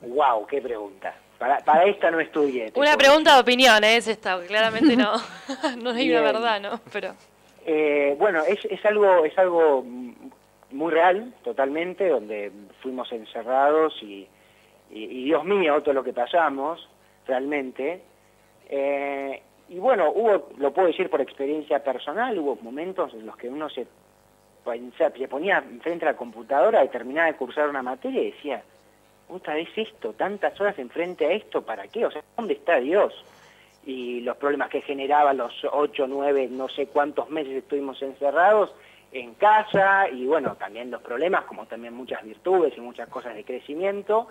[0.00, 0.46] ¡Wow!
[0.46, 1.14] ¡Qué pregunta!
[1.40, 2.70] Para, para esta no estudié.
[2.76, 3.96] Una pregunta de opinión ¿eh?
[3.96, 5.14] es esta, claramente no,
[5.82, 6.24] no hay una Bien.
[6.32, 6.80] verdad, ¿no?
[6.92, 7.14] Pero
[7.66, 9.82] Eh, bueno, es, es algo es algo
[10.70, 14.28] muy real, totalmente, donde fuimos encerrados y,
[14.90, 16.86] y- y Dios mío, todo lo que pasamos,
[17.26, 18.02] realmente.
[18.68, 23.48] Eh, y bueno, hubo, lo puedo decir por experiencia personal, hubo momentos en los que
[23.48, 23.86] uno se,
[25.18, 28.62] se ponía enfrente a la computadora y terminaba de cursar una materia y decía,
[29.30, 32.04] otra vez esto, tantas horas enfrente a esto, ¿para qué?
[32.06, 33.14] O sea, ¿dónde está Dios?
[33.84, 38.74] y los problemas que generaba los ocho, nueve, no sé cuántos meses estuvimos encerrados
[39.12, 43.44] en casa y bueno, también los problemas como también muchas virtudes y muchas cosas de
[43.44, 44.28] crecimiento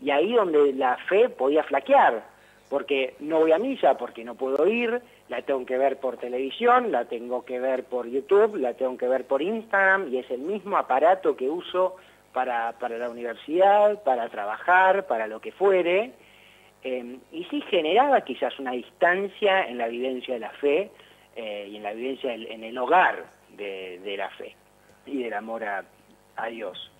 [0.00, 2.24] y ahí donde la fe podía flaquear
[2.68, 6.90] porque no voy a misa, porque no puedo ir, la tengo que ver por televisión,
[6.90, 10.40] la tengo que ver por YouTube, la tengo que ver por Instagram y es el
[10.40, 11.94] mismo aparato que uso
[12.36, 16.12] para, para la universidad, para trabajar, para lo que fuere.
[16.84, 20.90] Eh, y sí generaba quizás una distancia en la vivencia de la fe
[21.34, 23.24] eh, y en la vivencia del- en el hogar
[23.56, 24.54] de, de la fe
[25.06, 25.82] y del amor a,
[26.36, 26.92] a Dios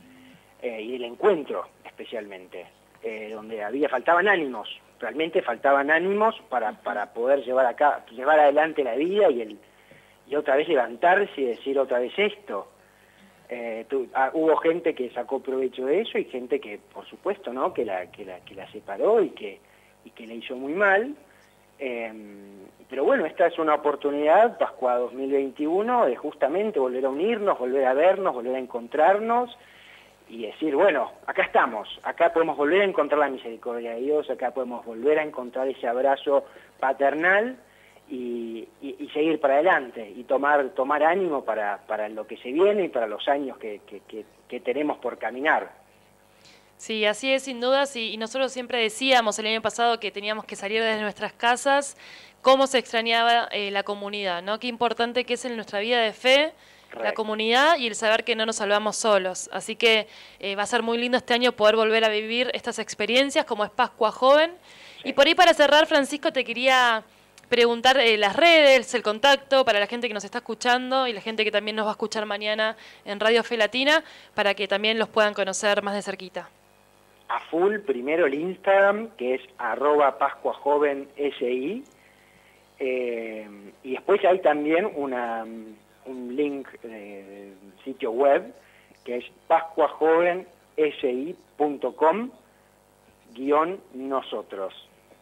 [0.63, 2.65] eh, y del encuentro especialmente,
[3.03, 4.69] eh, donde había faltaban ánimos,
[4.99, 9.59] realmente faltaban ánimos para, para poder llevar acá, llevar adelante la vida y el
[10.29, 12.69] y otra vez levantarse y decir otra vez esto.
[13.49, 17.53] Eh, tu- ah, hubo gente que sacó provecho de eso y gente que, por supuesto,
[17.53, 17.73] ¿no?
[17.73, 19.61] que, la, que, la, que la separó y que,
[20.05, 21.15] y que le hizo muy mal.
[21.79, 22.13] Eh,
[22.89, 27.95] pero bueno, esta es una oportunidad, Pascua 2021, de justamente volver a unirnos, volver a
[27.95, 29.57] vernos, volver a encontrarnos
[30.29, 34.53] y decir, bueno, acá estamos, acá podemos volver a encontrar la misericordia de Dios, acá
[34.53, 36.45] podemos volver a encontrar ese abrazo
[36.81, 37.57] paternal
[38.09, 42.53] y, y- y seguir para adelante y tomar, tomar ánimo para, para lo que se
[42.53, 45.73] viene y para los años que, que- que- que tenemos por caminar.
[46.77, 47.97] Sí, así es, sin dudas.
[47.97, 51.97] Y, y nosotros siempre decíamos el año pasado que teníamos que salir de nuestras casas,
[52.43, 54.59] cómo se extrañaba eh, la comunidad, ¿no?
[54.61, 56.53] Qué importante que es en nuestra vida de fe
[57.03, 59.51] la comunidad y el saber que no nos salvamos solos.
[59.53, 60.07] Así que
[60.39, 63.65] eh, va a ser muy lindo este año poder volver a vivir estas experiencias como
[63.65, 64.53] es Pascua Joven.
[65.05, 67.03] Y por ahí para cerrar, Francisco, te quería
[67.49, 71.21] preguntar eh, las redes, el contacto para la gente que nos está escuchando y la
[71.21, 74.03] gente que también nos va a escuchar mañana en Radio Fe Latina
[74.35, 76.49] para que también los puedan conocer más de cerquita.
[77.29, 81.83] a full primero el Instagram, que es arroba pascuajovensi,
[82.79, 83.49] eh,
[83.83, 85.45] y después hay también una,
[86.05, 87.53] un link de, de
[87.85, 88.55] sitio web,
[89.05, 92.31] que es pascuajovensi.com
[93.35, 94.73] guion nosotros,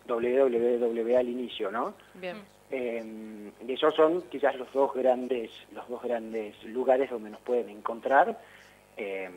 [0.06, 1.94] www al inicio, ¿no?
[2.14, 2.36] Bien.
[2.70, 7.68] Eh, y esos son quizás los dos grandes, los dos grandes lugares donde nos pueden
[7.68, 8.38] encontrar.
[8.96, 9.28] Eh,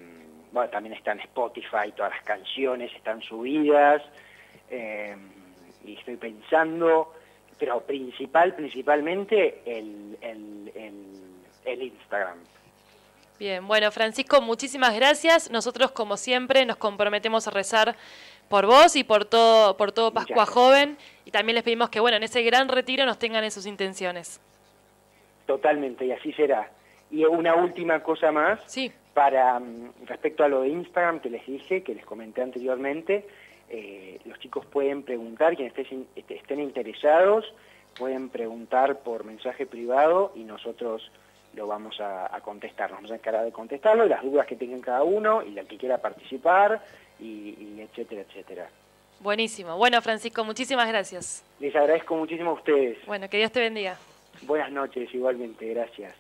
[0.52, 4.02] bueno, también están Spotify, todas las canciones están subidas.
[4.70, 5.16] eh,
[5.86, 7.14] y estoy pensando,
[7.58, 11.24] pero principal, principalmente el, el, el-
[11.64, 12.38] el Instagram.
[13.40, 15.52] Bien, bueno, Francisco, muchísimas gracias.
[15.52, 17.96] Nosotros, como siempre, nos comprometemos a rezar
[18.50, 20.46] por vos y por todo, por todo Pascua.
[20.46, 20.98] Joven.
[21.26, 24.40] Y también les pedimos que, bueno, en ese gran retiro nos tengan en sus intenciones.
[25.46, 26.70] Totalmente, y así será.
[27.10, 28.60] Y una última cosa más.
[28.66, 33.26] Sí, Para mm, respecto a lo de Instagram que les dije, que les comenté anteriormente,
[33.70, 37.46] eh, los chicos pueden preguntar, quienes estén, est- estén interesados,
[37.98, 41.12] pueden preguntar por mensaje privado y nosotros
[41.56, 44.56] lo vamos a, a contestar, nos vamos a encargar de contestarlo, y las dudas que
[44.56, 46.82] tengan cada uno, y el que quiera participar,
[47.20, 47.26] y,
[47.60, 48.70] y etcétera, etcétera.
[49.20, 49.78] buenísimo.
[49.78, 51.44] Bueno, Francisco, muchísimas gracias.
[51.60, 52.98] Les agradezco muchísimo a ustedes.
[53.06, 53.98] Bueno, que Dios te bendiga.
[54.44, 56.14] Buenas noches, igualmente, gracias.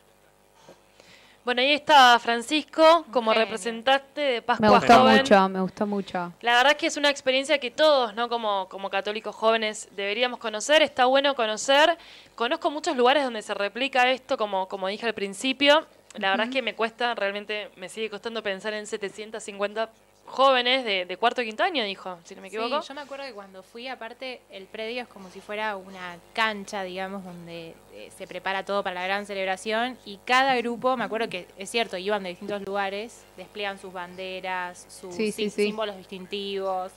[1.46, 5.18] Bueno, ahí está Francisco como representante de Pascua Me gustó Joven.
[5.20, 6.34] mucho, me gustó mucho.
[6.42, 8.28] La verdad es que es una experiencia que todos, ¿no?
[8.28, 10.82] Como, como católicos jóvenes deberíamos conocer.
[10.82, 11.98] Está bueno conocer.
[12.36, 15.88] Conozco muchos lugares donde se replica esto, como, como dije al principio.
[16.18, 19.90] La verdad es que me cuesta, realmente me sigue costando pensar en 750
[20.28, 22.82] jóvenes de, de cuarto o quinto año, dijo, si no me equivoco.
[22.82, 26.18] Sí, yo me acuerdo que cuando fui, aparte, el predio es como si fuera una
[26.34, 31.06] cancha, digamos, donde eh, se prepara todo para la gran celebración y cada grupo, me
[31.06, 35.50] acuerdo que es cierto, iban de distintos lugares, despliegan sus banderas, sus Sí, sí, sí-
[35.50, 35.64] sí.
[35.68, 36.92] símbolos distintivos.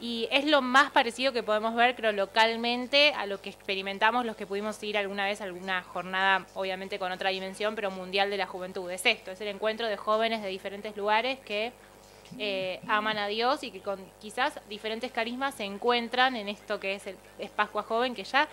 [0.00, 4.36] Y es lo más parecido que podemos ver, creo, localmente a lo que experimentamos los
[4.36, 8.36] que pudimos ir alguna vez a alguna jornada, obviamente con otra dimensión, pero mundial de
[8.36, 8.90] la juventud.
[8.90, 11.72] Es esto, es el encuentro de jóvenes de diferentes lugares que
[12.38, 16.94] eh, aman a Dios y que con quizás diferentes carismas se encuentran en esto que
[16.94, 18.48] es, el, es Pascua Joven, que ya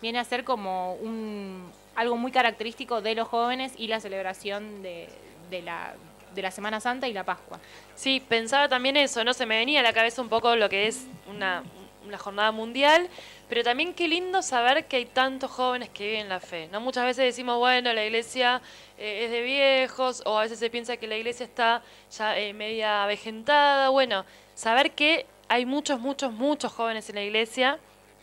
[0.00, 5.08] viene a ser como un algo muy característico de los jóvenes y la celebración de,
[5.50, 5.94] de la,
[6.34, 7.60] de la Semana Santa y la Pascua.
[7.94, 9.32] Sí, pensaba también eso, ¿no?
[9.32, 11.62] Se me venía a la cabeza un poco lo que es una,
[12.06, 13.08] una jornada mundial,
[13.48, 16.80] pero también qué lindo saber que hay tantos jóvenes que viven la fe, ¿no?
[16.80, 18.60] Muchas veces decimos, bueno, la iglesia
[18.98, 21.82] eh, es de viejos, o a veces se piensa que la iglesia está
[22.16, 27.78] ya eh, media avejentada, bueno, saber que hay muchos, muchos, muchos jóvenes en la iglesia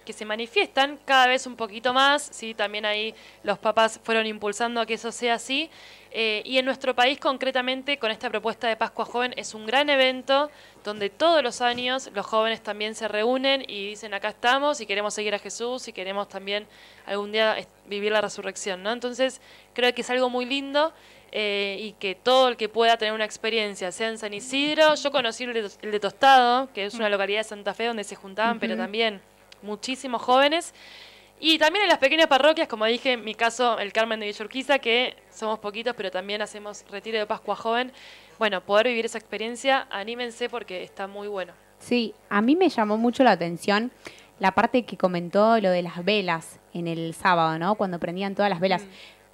[0.06, 4.82] que se manifiestan cada vez un poquito más, sí, también ahí los papás fueron impulsando
[4.82, 5.70] a que eso sea así,
[6.14, 9.90] eh, y en nuestro país concretamente con esta propuesta de Pascua Joven es un gran
[9.90, 10.52] evento
[10.84, 15.14] donde todos los años los jóvenes también se reúnen y dicen acá estamos y queremos
[15.14, 16.68] seguir a Jesús y queremos también
[17.06, 18.92] algún día vivir la resurrección, ¿no?
[18.92, 19.40] Entonces
[19.74, 20.92] creo que es algo muy lindo
[21.32, 25.12] eh, y que todo el que pueda tener una experiencia, sea en San Isidro, yo
[25.14, 28.16] conocí el de, el de Tostado, que es una localidad de Santa Fe donde se
[28.16, 29.22] juntaban, pero también
[29.62, 30.74] muchísimos jóvenes.
[31.40, 34.78] Y también en las pequeñas parroquias, como dije, en mi caso, el Carmen de Villurquiza,
[34.78, 37.92] que somos poquitos, pero también hacemos retiro de Pascua Joven.
[38.38, 41.54] Bueno, poder vivir esa experiencia, anímense porque está muy bueno.
[41.80, 43.92] Sí, a mí me llamó mucho la atención
[44.42, 47.76] la parte que comentó lo de las velas en el sábado, ¿no?
[47.76, 48.84] Cuando prendían todas las velas.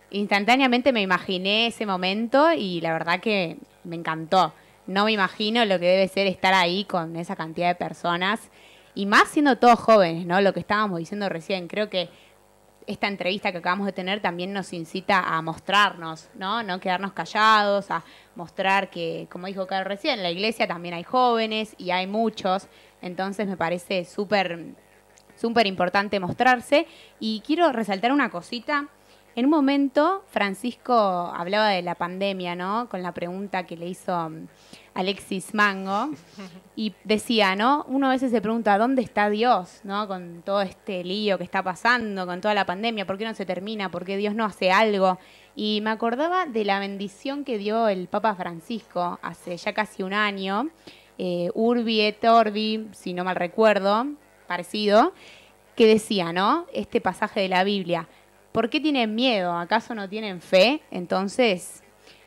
[0.10, 4.54] Instantáneamente me imaginé ese momento y la verdad que me encantó.
[4.86, 8.50] No me imagino lo que debe ser estar ahí con esa cantidad de personas
[8.98, 10.42] y más siendo todos jóvenes, ¿no?
[10.42, 12.10] Lo que estábamos diciendo recién, creo que
[12.88, 16.64] esta entrevista que acabamos de tener también nos incita a mostrarnos, ¿no?
[16.64, 21.04] No quedarnos callados, a mostrar que, como dijo Carlos recién, en la iglesia también hay
[21.04, 22.70] jóvenes y hay muchos.
[23.04, 24.74] Entonces me parece súper
[25.36, 26.88] súper importante mostrarse.
[27.20, 28.88] Y quiero resaltar una cosita.
[29.38, 32.90] En un momento, Francisco hablaba de la pandemia, ¿no?
[32.90, 34.48] Con la pregunta que le hizo mm,
[34.96, 36.10] Alexis Mango.
[36.76, 37.86] Y decía, ¿no?
[37.88, 40.08] Uno a veces se pregunta, ¿dónde está Dios, ¿no?
[40.08, 43.46] Con todo este lío que está pasando, con toda la pandemia, ¿por qué no se
[43.46, 43.90] termina?
[43.90, 45.20] ¿Por qué Dios no hace algo?
[45.56, 50.14] Y me acordaba de la bendición que dio el Papa Francisco hace ya casi un
[50.14, 50.70] año,
[51.20, 54.08] eh, Urbi et Orbi, si no mal recuerdo,
[54.48, 55.14] parecido,
[55.76, 56.66] que decía, ¿no?
[56.74, 58.08] Este pasaje de la Biblia.
[58.58, 59.54] ¿Por qué tienen miedo?
[59.54, 60.82] ¿Acaso no tienen fe?
[60.90, 61.84] Entonces,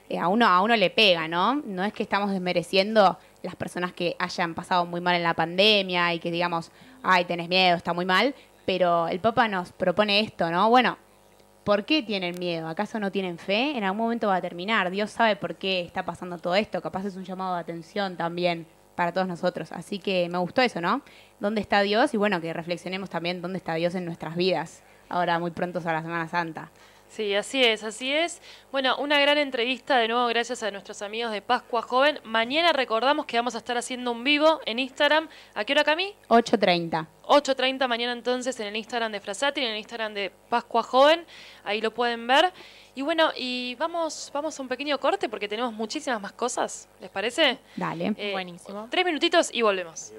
[0.08, 1.56] eh, a, uno, a uno le pega, ¿no?
[1.56, 6.14] No es que estamos desmereciendo las personas que hayan pasado muy mal en la pandemia
[6.14, 6.70] y que digamos,
[7.02, 8.32] ay, tenés miedo, está muy mal,
[8.64, 10.70] pero el Papa nos propone esto, ¿no?
[10.70, 10.98] Bueno,
[11.64, 12.68] ¿por qué tienen miedo?
[12.68, 13.76] ¿Acaso no tienen fe?
[13.76, 14.88] En algún momento va a terminar.
[14.92, 16.80] Dios sabe por qué está pasando todo esto.
[16.80, 19.72] Capaz es un llamado de atención también para todos nosotros.
[19.72, 21.02] Así que me gustó eso, ¿no?
[21.40, 22.14] ¿Dónde está Dios?
[22.14, 24.84] Y bueno, que reflexionemos también dónde está Dios en nuestras vidas.
[25.11, 26.70] Ahora muy pronto a la Semana Santa.
[27.11, 28.40] Sí, así es, así es.
[28.70, 32.20] Bueno, una gran entrevista de nuevo gracias a nuestros amigos de Pascua Joven.
[32.23, 35.29] Mañana recordamos que vamos a estar haciendo un vivo en Instagram.
[35.55, 36.14] ¿A qué hora, Cami?
[36.29, 37.09] 8.30.
[37.25, 41.27] 8.30 mañana entonces en el Instagram de Frasati, en el Instagram de Pascua Joven.
[41.64, 42.53] Ahí lo pueden ver.
[42.94, 46.88] Y bueno, y vamos, vamos a un pequeño corte porque tenemos muchísimas más cosas.
[47.01, 47.59] ¿Les parece?
[47.75, 48.14] Dale.
[48.16, 48.87] Eh, Buenísimo.
[48.88, 50.12] Tres minutitos y volvemos.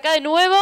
[0.00, 0.56] Acá de nuevo.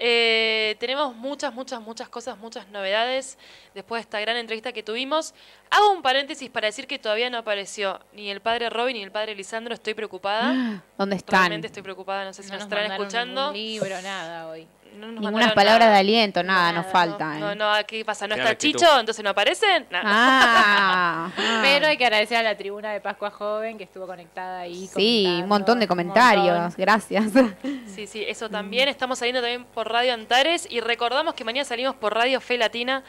[0.00, 3.38] Eh, tenemos muchas, muchas, muchas cosas, muchas novedades
[3.74, 5.34] después de esta gran entrevista que tuvimos.
[5.70, 9.12] Hago un paréntesis para decir que todavía no apareció ni el padre Robin ni el
[9.12, 9.74] padre Lisandro.
[9.74, 10.82] Estoy preocupada.
[10.98, 11.40] ¿Dónde están?
[11.40, 13.52] Realmente estoy preocupada, no sé si No nos nos estarán escuchando.
[13.52, 14.66] libro, nada hoy.
[14.94, 15.92] No nos Ninguna palabra nada.
[15.92, 17.34] de aliento, nada, nos falta.
[17.38, 17.56] No, ¿eh?
[17.56, 18.26] no, no, ¿qué pasa?
[18.26, 18.56] ¿No está.
[18.56, 19.00] Chicho?
[19.00, 19.86] ¿Entonces no aparecen?
[19.90, 19.98] No.
[20.02, 21.60] Ah, ah.
[21.62, 24.88] Pero hay que agradecer a la tribuna de Pascua Joven que estuvo conectada ahí.
[24.94, 26.74] Sí, un montón de comentarios, montón.
[26.78, 27.24] gracias.
[27.86, 28.88] Sí, sí, eso también.
[28.88, 33.04] Estamos saliendo también por Radio Antares y recordamos que mañana salimos por Radio Fe Latina,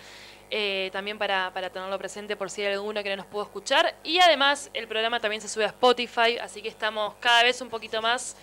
[0.51, 3.95] eh, también para, para tenerlo presente por si hay alguno que no nos pudo escuchar.
[4.03, 7.69] Y además el programa también se sube a Spotify, así que estamos cada vez un
[7.69, 8.35] poquito más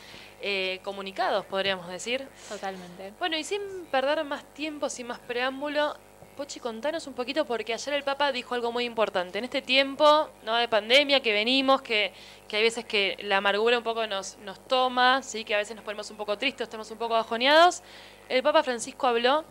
[0.43, 2.27] eh, comunicados, podríamos decir.
[2.49, 3.13] Totalmente.
[3.19, 5.97] Bueno, y sin perder más tiempo, sin más preámbulo,
[6.37, 9.39] Pochi, contanos un poquito porque ayer el Papa dijo algo muy importante.
[9.39, 10.57] En este tiempo ¿no?
[10.57, 12.13] de pandemia que venimos, que,
[12.49, 15.45] que hay veces que la amargura un poco nos, nos toma, ¿sí?
[15.45, 17.83] que a veces nos ponemos un poco tristes, estamos un poco bajoneados,
[18.31, 19.45] el Papa Francisco habló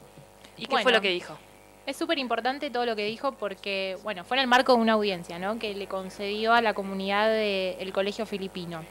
[0.58, 1.38] y ¿qué fue lo que dijo?
[1.86, 4.94] Es súper importante todo lo que dijo porque, bueno, fue en el marco de una
[4.94, 5.58] audiencia, ¿no?
[5.60, 8.84] Que le concedió a la comunidad del colegio filipino.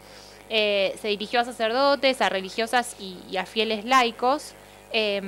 [0.53, 4.55] Eh, se dirigió a sacerdotes, a religiosas y, a fieles laicos
[4.93, 5.23] eh,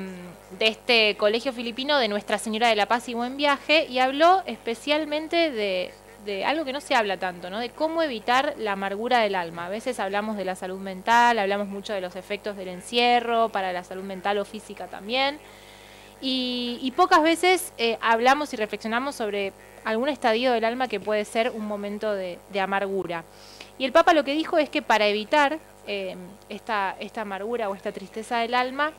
[0.58, 4.42] de este colegio filipino de Nuestra Señora de la Paz y Buen Viaje y habló
[4.46, 5.92] especialmente de,
[6.44, 7.60] algo que no se habla tanto, ¿no?
[7.60, 9.66] De cómo evitar la amargura del alma.
[9.66, 13.72] A veces hablamos de la salud mental, hablamos mucho de los efectos del encierro, para
[13.72, 15.38] la salud mental o física también.
[16.20, 19.52] Y, pocas veces eh, hablamos y reflexionamos sobre
[19.84, 23.24] algún estadio del alma que puede ser un momento de amargura.
[23.82, 25.58] Y el Papa lo que dijo es que para evitar
[25.88, 26.14] eh,
[26.48, 28.92] esta, amargura o esta tristeza del alma,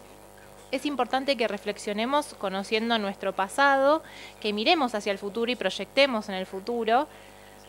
[0.72, 4.04] es importante que reflexionemos conociendo nuestro pasado,
[4.42, 7.08] que miremos hacia el futuro y proyectemos en el futuro,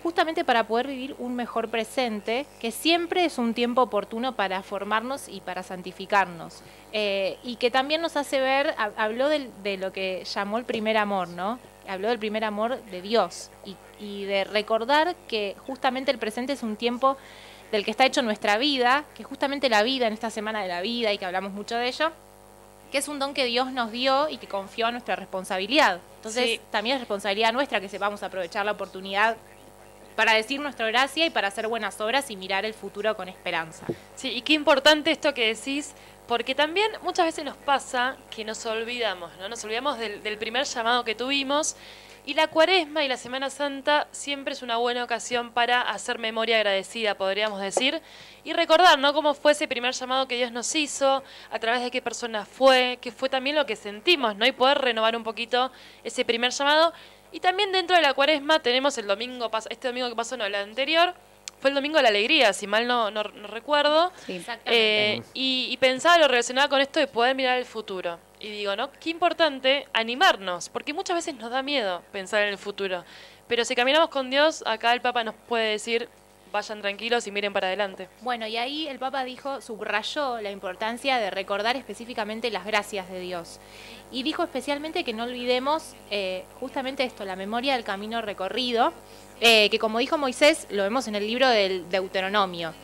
[0.03, 5.29] justamente para poder vivir un mejor presente, que siempre es un tiempo oportuno para formarnos
[5.29, 6.62] y para santificarnos.
[6.93, 10.65] Eh, y que también nos hace ver, ha- habló del- de, lo que llamó el
[10.65, 11.61] primer amor, ¿no?
[11.89, 16.62] Habló del primer amor de Dios y, y de recordar que justamente el presente es
[16.62, 17.16] un tiempo
[17.72, 20.80] del que está hecho nuestra vida, que justamente la vida en esta semana de la
[20.80, 22.12] vida y que hablamos mucho de ello,
[22.93, 25.99] que es un don que Dios nos dio y que confió a nuestra responsabilidad.
[26.16, 26.61] Entonces, Sí.
[26.70, 29.37] también es responsabilidad nuestra que sepamos aprovechar la oportunidad
[30.14, 33.85] para decir nuestra gracia y para hacer buenas obras y mirar el futuro con esperanza.
[34.14, 35.93] Sí, y qué importante esto que decís,
[36.27, 39.49] porque también muchas veces nos pasa que nos olvidamos, ¿no?
[39.49, 41.77] Nos olvidamos del, del primer llamado que tuvimos.
[42.27, 46.57] Y la cuaresma y la Semana Santa siempre es una buena ocasión para hacer memoria
[46.57, 48.01] agradecida, podríamos decir,
[48.45, 49.12] y recordar, ¿no?
[49.12, 52.99] Cómo fue ese primer llamado que Dios nos hizo, a través de qué persona fue,
[53.03, 54.47] qué fue también lo que sentimos, ¿no?
[54.47, 55.70] Y poder renovar un poquito
[56.03, 56.95] ese primer llamado.
[57.31, 60.55] Y también dentro de la cuaresma tenemos el domingo, este domingo que pasó, no, el
[60.55, 61.14] anterior,
[61.65, 64.12] fue el domingo de la alegría, si mal no, no- no recuerdo.
[64.27, 64.45] Sí.
[64.67, 68.19] Eh, y, y pensaba lo relacionado con esto de poder mirar el futuro.
[68.39, 68.91] Y digo, ¿no?
[68.93, 73.03] Qué importante animarnos, porque muchas veces nos da miedo pensar en el futuro.
[73.49, 76.07] Pero si caminamos con Dios, acá el Papa nos puede decir,
[76.53, 78.11] vayan tranquilos y miren para adelante.
[78.21, 83.21] Bueno, y ahí el Papa dijo, subrayó la importancia de recordar específicamente las gracias de
[83.21, 83.59] Dios.
[84.12, 88.93] Y dijo especialmente que no olvidemos eh, justamente esto, la memoria del camino recorrido,
[89.41, 92.74] eh, que como dijo Moisés, lo vemos en el libro del Deuteronomio.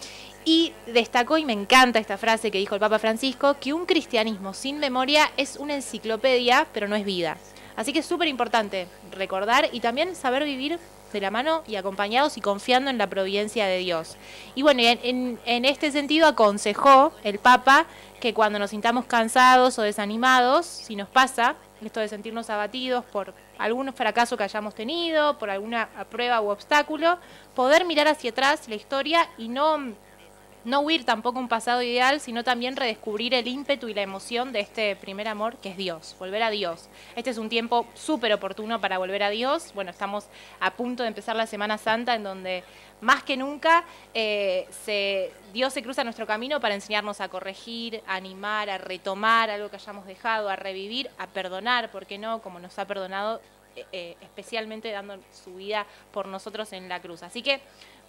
[0.45, 4.55] Y destacó, y me encanta esta frase que dijo el Papa Francisco, que un cristianismo
[4.55, 7.37] sin memoria es una enciclopedia, pero no es vida.
[7.77, 10.79] Así que es súper importante recordar y también saber vivir
[11.13, 14.17] de la mano y acompañados y confiando en la providencia de Dios.
[14.55, 17.87] Y bueno, en, este sentido aconsejó el Papa
[18.21, 23.33] que cuando nos sintamos cansados o desanimados, si nos pasa esto de sentirnos abatidos por
[23.61, 27.19] algún fracaso que hayamos tenido, por alguna prueba u obstáculo,
[27.55, 29.95] poder mirar hacia atrás la historia y no
[30.65, 34.61] no huir tampoco un pasado ideal, sino también redescubrir el ímpetu y la emoción de
[34.61, 36.89] este primer amor que es Dios, volver a Dios.
[37.17, 39.73] Este es un tiempo súper oportuno para volver a Dios.
[39.75, 40.27] Bueno, estamos
[40.61, 42.63] a punto de empezar la Semana Santa en donde
[43.01, 43.85] más que nunca
[44.15, 49.51] eh, se, Dios se cruza nuestro camino para enseñarnos a corregir, a animar, a retomar
[49.51, 52.43] algo que hayamos dejado, a revivir, a perdonar, ¿por qué no?
[52.43, 53.41] Como nos ha perdonado
[53.77, 57.23] eh, eh, especialmente dando su vida por nosotros en la cruz.
[57.23, 57.61] Así que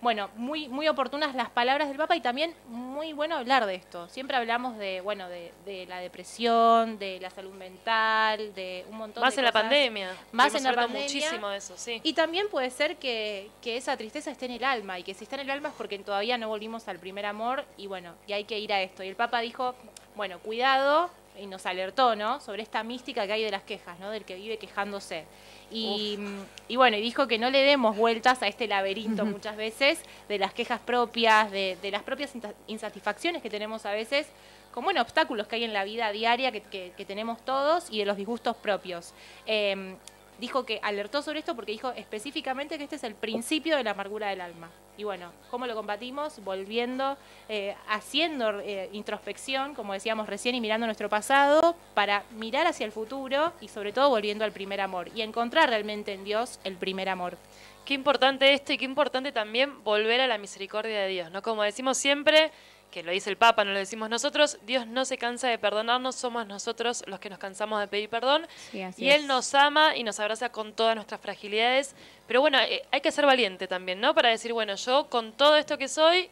[0.02, 4.08] bueno, muy, muy oportunas las palabras del Papa y también muy bueno hablar de esto.
[4.10, 9.22] Siempre hablamos de, bueno, de, de la depresión, de la salud mental, de un montón
[9.22, 9.62] Más de en la cosas.
[9.64, 10.12] pandemia.
[10.32, 11.04] Más en la pandemia.
[11.04, 12.02] muchísimo de eso, sí.
[12.04, 15.24] Y también puede ser que, que esa tristeza esté en el alma y que si
[15.24, 18.34] está en el alma es porque todavía no volvimos al primer amor y bueno, y
[18.34, 19.04] hay que ir a esto.
[19.04, 19.76] Y el Papa dijo,
[20.16, 21.10] bueno, cuidado,
[21.40, 22.40] y nos alertó, ¿no?
[22.42, 24.10] Sobre esta mística que hay de las quejas, ¿no?
[24.12, 25.26] Del que vive quejándose.
[25.72, 26.20] Y,
[26.68, 30.38] y bueno, y dijo que no le demos vueltas a este laberinto muchas veces de
[30.38, 32.32] las quejas propias, de, de las propias
[32.68, 34.28] insatisfacciones que tenemos a veces,
[34.74, 38.00] como bueno, obstáculos que hay en la vida diaria que, que- que tenemos todos y
[38.00, 39.14] de los disgustos propios.
[39.46, 39.96] Eh,
[40.40, 43.92] dijo que alertó sobre esto porque dijo específicamente que este es el principio de la
[43.92, 44.70] amargura del alma.
[45.02, 46.44] Y bueno, ¿cómo lo combatimos?
[46.44, 47.18] Volviendo,
[47.50, 52.92] eh, haciendo eh, introspección, como decíamos recién, y mirando nuestro pasado para mirar hacia el
[52.92, 57.10] futuro y sobre todo volviendo al primer amor y encontrar realmente en Dios el primer
[57.10, 57.36] amor.
[57.84, 61.42] Qué importante esto y qué importante también volver a la misericordia de Dios, ¿no?
[61.42, 62.52] Como decimos siempre,
[62.92, 66.16] que lo dice el Papa, no lo decimos nosotros, Dios no se cansa de perdonarnos,
[66.16, 68.46] somos nosotros los que nos cansamos de pedir perdón.
[68.72, 69.28] Sí, y Él es.
[69.28, 71.96] nos ama y nos abraza con todas nuestras fragilidades.
[72.28, 74.14] Pero bueno, eh, hay que ser valiente también, ¿no?
[74.14, 76.30] Para decir, bueno, yo con todo esto que soy,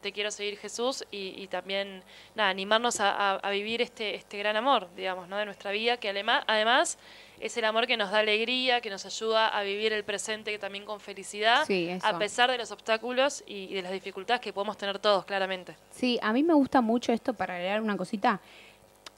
[0.00, 2.02] te quiero seguir Jesús y, y también,
[2.34, 5.36] nada, animarnos a, a- a vivir este, este gran amor, digamos, ¿no?
[5.36, 6.98] De nuestra vida, que además, además
[7.40, 10.84] es el amor que nos da alegría, que nos ayuda a vivir el presente también
[10.84, 14.76] con felicidad, Sí, a pesar de los obstáculos y, y de las dificultades que podemos
[14.76, 15.76] tener todos, claramente.
[15.90, 18.40] Sí, a mí me gusta mucho esto para agregar una cosita.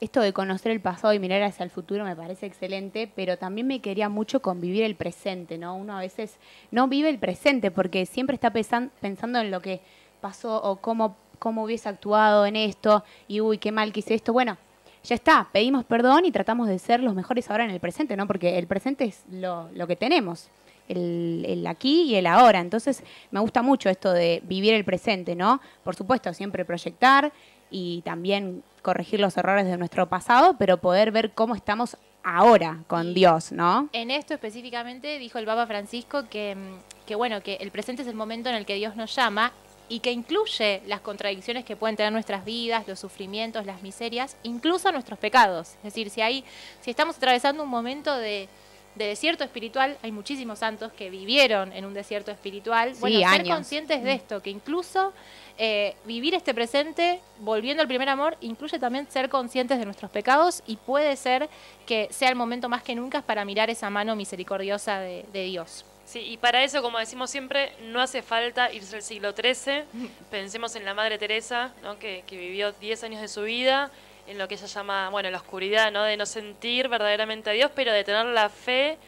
[0.01, 3.67] Esto de conocer el pasado y mirar hacia el futuro me parece excelente, pero también
[3.67, 5.77] me quería mucho convivir el presente, ¿no?
[5.77, 6.37] Uno a veces
[6.71, 9.83] no vive el presente porque siempre está pensando en lo que
[10.21, 14.33] pasó o cómo, cómo hubiese actuado en esto y uy, qué mal que hice esto.
[14.33, 14.57] Bueno,
[15.03, 18.27] ya está, pedimos perdón y tratamos de ser los mejores ahora en el presente, ¿no?
[18.27, 20.49] Porque el presente es lo, lo que tenemos,
[20.89, 22.61] el, el aquí y el ahora.
[22.61, 25.61] Entonces me gusta mucho esto de vivir el presente, ¿no?
[25.85, 27.33] Por supuesto, siempre proyectar
[27.71, 33.15] y también corregir los errores de nuestro pasado, pero poder ver cómo estamos ahora con
[33.15, 33.89] Dios, ¿no?
[33.93, 38.09] En esto específicamente dijo el Papa Francisco que, mm, que bueno, que el presente es
[38.09, 39.53] el momento en el que Dios nos llama
[39.91, 44.91] y que incluye las contradicciones que pueden tener nuestras vidas, los sufrimientos, las miserias, incluso
[44.93, 45.71] nuestros pecados.
[45.79, 46.45] Es decir, si hay,
[46.81, 48.49] si estamos atravesando un momento de,
[48.95, 52.95] de desierto espiritual, hay muchísimos santos que vivieron en un desierto espiritual.
[52.95, 55.13] Sí, bueno, ser conscientes de esto, que incluso
[55.59, 60.63] eh, vivir este presente, volviendo al primer amor, incluye también ser conscientes de nuestros pecados
[60.69, 61.49] y puede ser
[61.85, 65.85] que sea el momento más que nunca para mirar esa mano misericordiosa de, de Dios.
[66.11, 69.85] Sí, y para eso, como decimos siempre, no hace falta irse al siglo XIII.
[70.33, 72.01] Pensemos en la Madre Teresa, ¿no?
[72.01, 73.93] que, que vivió 10 años de su vida
[74.27, 76.03] en lo que ella llama, bueno, la oscuridad, ¿no?
[76.03, 78.99] de no sentir verdaderamente a Dios, pero de tener la fe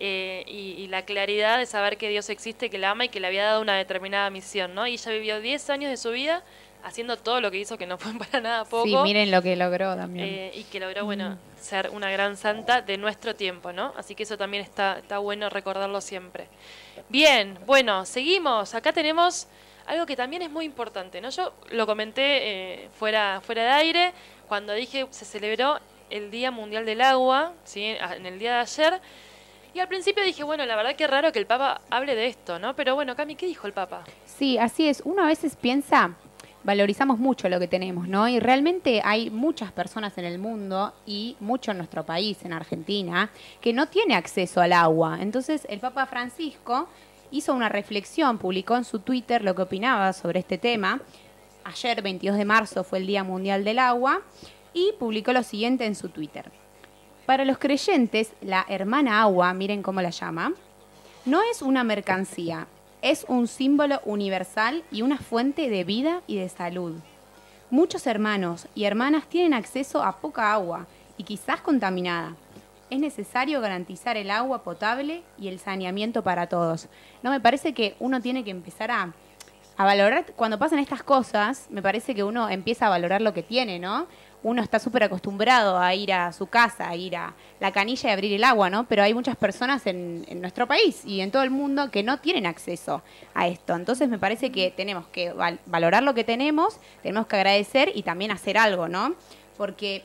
[0.00, 3.20] eh, y, y la claridad de saber que Dios existe, que la ama y que
[3.20, 4.74] le había dado una determinada misión.
[4.74, 4.86] ¿no?
[4.86, 6.42] Y ella vivió 10 años de su vida
[6.84, 8.84] haciendo todo lo que hizo, que no fue para nada poco.
[8.84, 10.26] Sí, miren lo que logró también.
[10.26, 13.92] Eh, y que logró, bueno, ser una gran santa de nuestro tiempo, ¿no?
[13.96, 16.48] Así que eso también está, está bueno recordarlo siempre.
[17.08, 18.74] Bien, bueno, seguimos.
[18.74, 19.46] Acá tenemos
[19.86, 21.30] algo que también es muy importante, ¿no?
[21.30, 22.22] Yo lo comenté
[22.84, 24.12] eh, fuera, fuera de aire
[24.48, 25.78] cuando dije se celebró
[26.10, 27.84] el Día Mundial del Agua, ¿sí?
[27.84, 29.00] En el día de ayer.
[29.72, 32.58] Y al principio dije, bueno, la verdad que raro que el Papa hable de esto,
[32.58, 32.74] ¿no?
[32.74, 34.02] Pero bueno, Cami, ¿qué dijo el Papa?
[34.26, 35.02] Sí, así es.
[35.04, 36.16] Uno a veces piensa,
[36.62, 38.28] valorizamos mucho lo que tenemos, ¿no?
[38.28, 43.30] Y realmente hay muchas personas en el mundo y mucho en nuestro país, en Argentina,
[43.60, 45.18] que no tiene acceso al agua.
[45.20, 46.88] Entonces el Papa Francisco
[47.30, 51.00] hizo una reflexión, publicó en su Twitter lo que opinaba sobre este tema.
[51.64, 54.22] Ayer, 22 de marzo, fue el Día Mundial del Agua
[54.72, 56.50] y publicó lo siguiente en su Twitter.
[57.26, 60.52] Para los creyentes, la hermana agua, miren cómo la llama,
[61.26, 62.66] no es una mercancía,
[63.02, 66.96] es un símbolo universal y una fuente de vida y de salud.
[67.70, 70.86] Muchos hermanos y hermanas tienen acceso a poca agua
[71.16, 72.34] y quizás contaminada.
[72.90, 76.88] Es necesario garantizar el agua potable y el saneamiento para todos.
[77.22, 79.12] No me parece que uno tiene que empezar a,
[79.76, 83.42] a valorar, cuando pasan estas cosas, me parece que uno empieza a valorar lo que
[83.42, 84.08] tiene, ¿no?
[84.42, 88.12] Uno está súper acostumbrado a ir a su casa, a ir a la canilla y
[88.12, 88.84] abrir el agua, ¿no?
[88.86, 92.46] Pero hay muchas personas en, nuestro país y en todo el mundo que no tienen
[92.46, 93.02] acceso
[93.34, 93.74] a esto.
[93.74, 98.02] Entonces me parece que tenemos que val- valorar lo que tenemos, tenemos que agradecer y
[98.02, 99.14] también hacer algo, ¿no?
[99.56, 100.04] Porque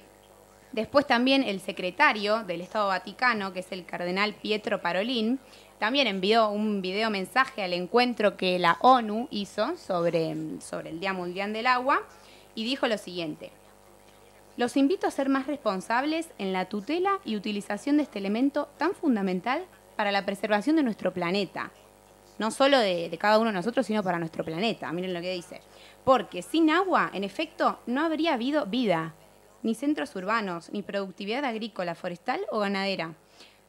[0.75, 5.39] Después también el secretario del Estado Vaticano, que es el cardenal Pietro Parolin,
[5.79, 11.13] también envió un video mensaje al encuentro que la ONU hizo sobre, sobre el Día
[11.13, 12.01] Mundial del Agua
[12.55, 13.53] y dijo lo siguiente.
[14.57, 18.93] Los invito a ser más responsables en la tutela y utilización de este elemento tan
[18.93, 19.65] fundamental
[19.97, 21.71] para la preservación de nuestro planeta.
[22.39, 24.91] No solo de, cada uno de nosotros, sino para nuestro planeta.
[24.93, 25.59] Miren lo que dice.
[26.05, 29.13] Porque sin agua, en efecto, no habría habido vida,
[29.61, 33.13] ni centros urbanos, ni productividad agrícola, forestal o ganadera.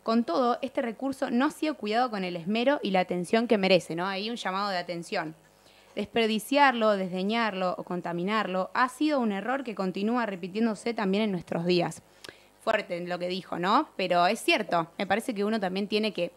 [0.04, 3.58] Con todo, este recurso no ha sido cuidado con el esmero y la atención que
[3.58, 4.06] merece, ¿no?
[4.06, 5.34] Hay un llamado de atención.
[5.96, 12.02] Desperdiciarlo, desdeñarlo o contaminarlo ha sido un error que continúa repitiéndose también en nuestros días.
[12.62, 13.88] Fuerte en lo que dijo, ¿no?
[13.96, 16.32] Pero es cierto, me parece que uno también tiene que,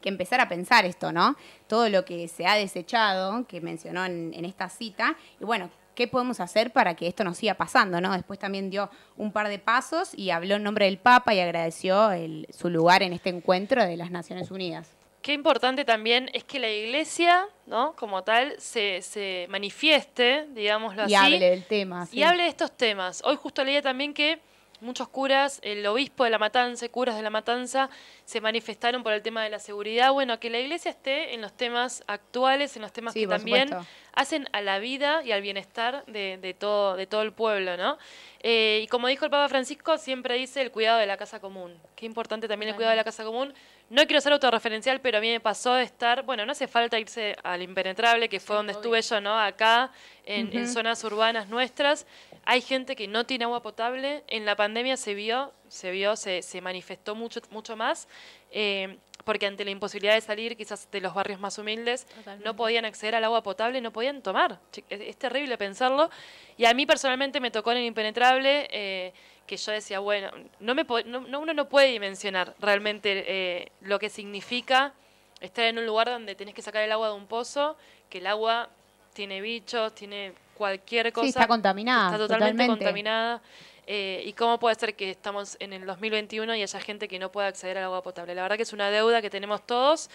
[0.00, 1.36] que empezar a pensar esto, ¿no?
[1.68, 6.08] Todo lo que se ha desechado, que mencionó en, en esta cita, y bueno, ¿qué
[6.08, 8.12] podemos hacer para que esto no siga pasando, ¿no?
[8.12, 12.10] Después también dio un par de pasos y habló en nombre del Papa y agradeció
[12.10, 14.90] el- su lugar en este encuentro de las Naciones Unidas.
[15.22, 17.94] Qué importante también es que la iglesia, ¿no?
[17.96, 21.12] Como tal, se, se manifieste, digámoslo así.
[21.12, 22.06] Y hable del tema.
[22.06, 22.18] sí.
[22.18, 23.22] Y hable de estos temas.
[23.24, 24.40] Hoy justo leía también que
[24.80, 27.90] muchos curas, el obispo de la matanza, curas de la matanza,
[28.28, 30.12] se manifestaron por el tema de la seguridad.
[30.12, 33.68] Bueno, que la iglesia esté en los temas actuales, en los temas Sí, que también
[33.68, 33.90] supuesto.
[34.12, 37.96] hacen a la vida y al bienestar de, de todo, de todo el pueblo, ¿no?
[38.40, 41.74] Eh, y como dijo el Papa Francisco, siempre dice el cuidado de la casa común.
[41.96, 43.54] Qué importante también el cuidado de la casa común.
[43.88, 46.98] No quiero ser autorreferencial, pero a mí me pasó de estar, bueno, no hace falta
[46.98, 49.40] irse al impenetrable, que fue donde estuve yo, ¿no?
[49.40, 49.90] Acá,
[50.26, 52.06] en, en zonas urbanas nuestras.
[52.44, 54.22] Hay gente que no tiene agua potable.
[54.28, 58.08] En la pandemia se vio, se vio, se, se manifestó mucho, mucho más.
[58.50, 62.06] eh, porque ante la imposibilidad de salir quizás de los barrios más humildes,
[62.44, 64.58] no podían acceder al agua potable, no podían tomar.
[64.88, 66.08] Es, es terrible pensarlo.
[66.56, 69.12] Y a mí personalmente me tocó en el impenetrable eh,
[69.46, 73.98] que yo decía, bueno, no me no, no- uno no puede dimensionar realmente eh, lo
[73.98, 74.94] que significa
[75.42, 77.76] estar en un lugar donde tenés que sacar el agua de un pozo,
[78.08, 78.70] que el agua
[79.12, 81.24] tiene bichos, tiene cualquier cosa.
[81.24, 82.06] Sí, está contaminada.
[82.14, 82.84] Está totalmente, totalmente.
[82.84, 83.42] contaminada.
[83.90, 87.32] Eh, ¿Y cómo puede ser que estamos en el 2021 y haya gente que no
[87.32, 88.34] pueda acceder al agua potable?
[88.34, 90.10] La verdad que es una deuda que tenemos todos.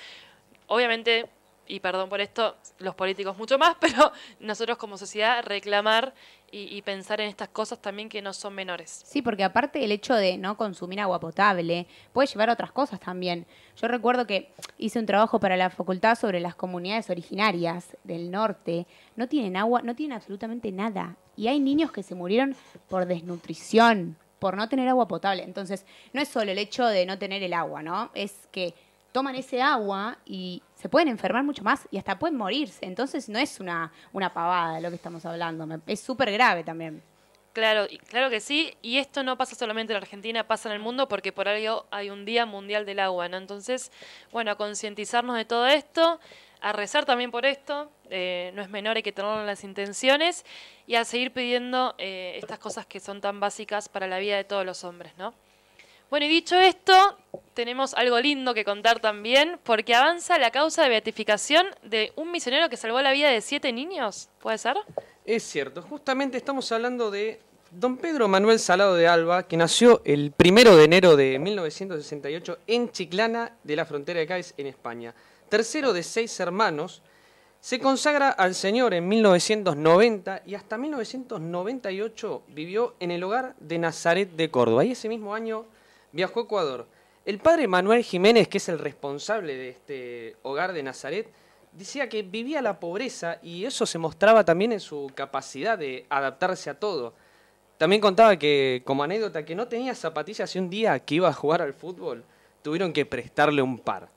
[0.67, 1.27] Obviamente,
[1.65, 6.13] y perdón por esto, los políticos mucho más, pero nosotros como sociedad reclamar
[6.55, 9.01] y, pensar en estas cosas también que no son menores.
[9.05, 12.99] Sí, porque aparte el hecho de no consumir agua potable puede llevar a otras cosas
[12.99, 13.47] también.
[13.75, 18.85] Yo recuerdo que hice un trabajo para la facultad sobre las comunidades originarias del norte.
[19.15, 21.17] No tienen agua, no tienen absolutamente nada.
[21.35, 22.55] Y hay niños que se murieron
[22.87, 25.41] por desnutrición, por no tener agua potable.
[25.41, 28.11] Entonces, no es solo el hecho de no tener el agua, ¿no?
[28.13, 28.75] Es que
[29.13, 32.85] toman ese agua y se pueden enfermar mucho más y hasta pueden morirse.
[32.85, 35.65] Entonces, no es una, una pavada lo que estamos hablando.
[35.87, 37.01] Es súper grave también.
[37.53, 41.07] Claro, claro que sí, y esto no pasa solamente en Argentina, pasa en el mundo
[41.07, 43.37] porque por algo hay un Día Mundial del Agua, ¿no?
[43.37, 43.91] Entonces,
[44.31, 46.19] bueno, a concientizarnos de todo esto,
[46.61, 50.45] a rezar también por esto, eh, no es menor, hay que tenerlo en las intenciones,
[50.87, 54.45] y a seguir pidiendo eh, estas cosas que son tan básicas para la vida de
[54.45, 55.35] todos los hombres, ¿no?
[56.09, 56.93] Bueno, y dicho esto,
[57.53, 62.69] tenemos algo lindo que contar también, porque avanza la causa de beatificación de un misionero
[62.69, 64.77] que salvó la vida de siete niños, ¿puede ser?
[65.25, 67.39] Es cierto, justamente estamos hablando de
[67.71, 72.91] don Pedro Manuel Salado de Alba, que nació el primero de enero de 1968 en
[72.91, 75.13] Chiclana de la frontera de Cádiz, en España.
[75.49, 77.01] Tercero de seis hermanos,
[77.59, 84.29] se consagra al Señor en 1990 y hasta 1998 vivió en el hogar de Nazaret
[84.31, 84.83] de Córdoba.
[84.83, 85.65] Y ese mismo año
[86.13, 86.87] viajó a Ecuador.
[87.25, 91.29] El padre Manuel Jiménez, que es el responsable de este hogar de Nazaret,
[91.73, 96.69] decía que vivía la pobreza y eso se mostraba también en su capacidad de adaptarse
[96.69, 97.13] a todo.
[97.77, 101.33] También contaba que, como anécdota, que no tenía zapatillas y un día que iba a
[101.33, 102.23] jugar al fútbol
[102.61, 104.09] tuvieron que prestarle un par.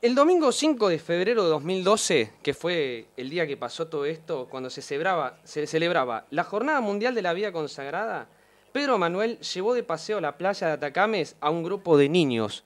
[0.00, 4.46] El domingo 5 de febrero de 2012, que fue el día que pasó todo esto,
[4.48, 8.28] cuando se celebraba, se celebraba la Jornada Mundial de la Vida Consagrada,
[8.72, 12.64] Pedro Manuel llevó de paseo a la playa de Atacames a un grupo de niños.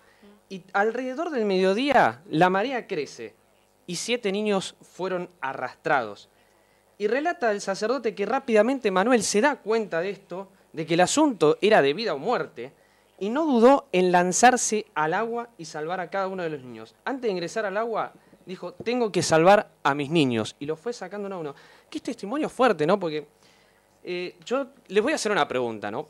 [0.49, 3.35] Y alrededor del mediodía la marea crece
[3.87, 6.29] y siete niños fueron arrastrados.
[6.99, 11.01] Y relata el sacerdote que rápidamente Manuel se da cuenta de esto, de que el
[11.01, 12.73] asunto era de vida o muerte,
[13.19, 16.95] y no dudó en lanzarse al agua y salvar a cada uno de los niños.
[17.05, 18.13] Antes de ingresar al agua,
[18.47, 20.57] dijo, tengo que salvar a mis niños.
[20.59, 21.55] Y lo fue sacando uno a uno.
[21.89, 22.99] Qué testimonio fuerte, ¿no?
[22.99, 23.27] Porque
[24.05, 26.09] eh, yo les voy a hacer una pregunta, ¿no?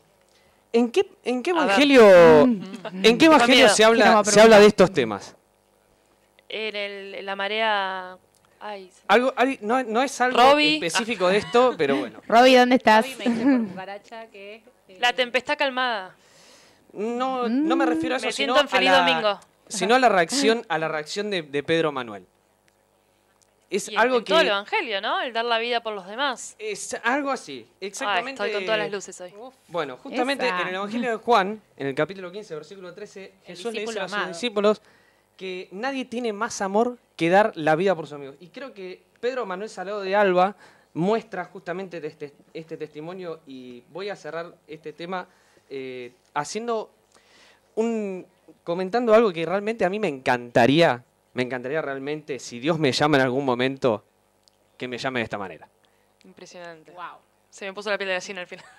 [0.71, 3.69] ¿En qué, en qué A evangelio, ¿en qué evangelio miedo.
[3.69, 5.35] se ¿Qué nos va habla, a se habla de estos temas?
[6.49, 8.17] En, el, en la marea...
[8.59, 10.75] Ay, se- Algo, al- no, no es algo Robbie.
[10.75, 12.21] específico de esto, pero bueno.
[12.27, 13.05] Robbie, ¿dónde estás?
[13.19, 13.89] Me por
[14.33, 14.63] eh,
[14.99, 16.15] La tempestad calmada.
[16.93, 19.39] No, no me refiero a eso, Me sino siento en a Feliz la, Domingo.
[19.67, 22.25] sino a la reacción, a la reacción de, de Pedro Manuel.
[23.73, 25.19] Es Y algo en todo el que evangelio, ¿no?
[25.19, 26.55] El dar la vida por los demás.
[26.59, 28.43] es algo así, exactamente.
[28.43, 29.33] estoy con todas las luces hoy.
[29.67, 30.61] Bueno, justamente Esa.
[30.61, 34.07] en el Evangelio de Juan, en el capítulo 15, versículo 13, Jesús le dice a
[34.07, 34.79] sus discípulos
[35.35, 38.35] que nadie tiene más amor que dar la vida por sus amigos.
[38.39, 40.55] Y creo que Pedro Manuel Salado de Alba
[40.93, 45.27] muestra justamente este, este testimonio y voy a cerrar este tema
[45.69, 46.91] eh, haciendo
[47.73, 48.27] un
[48.63, 51.03] comentando algo que realmente a mí me encantaría,
[51.33, 54.03] me encantaría realmente si Dios me llama en algún momento
[54.77, 55.67] que me llame de esta manera.
[56.23, 56.91] Impresionante.
[56.91, 57.17] Wow.
[57.49, 58.65] Se me puso la piel de gallina al final.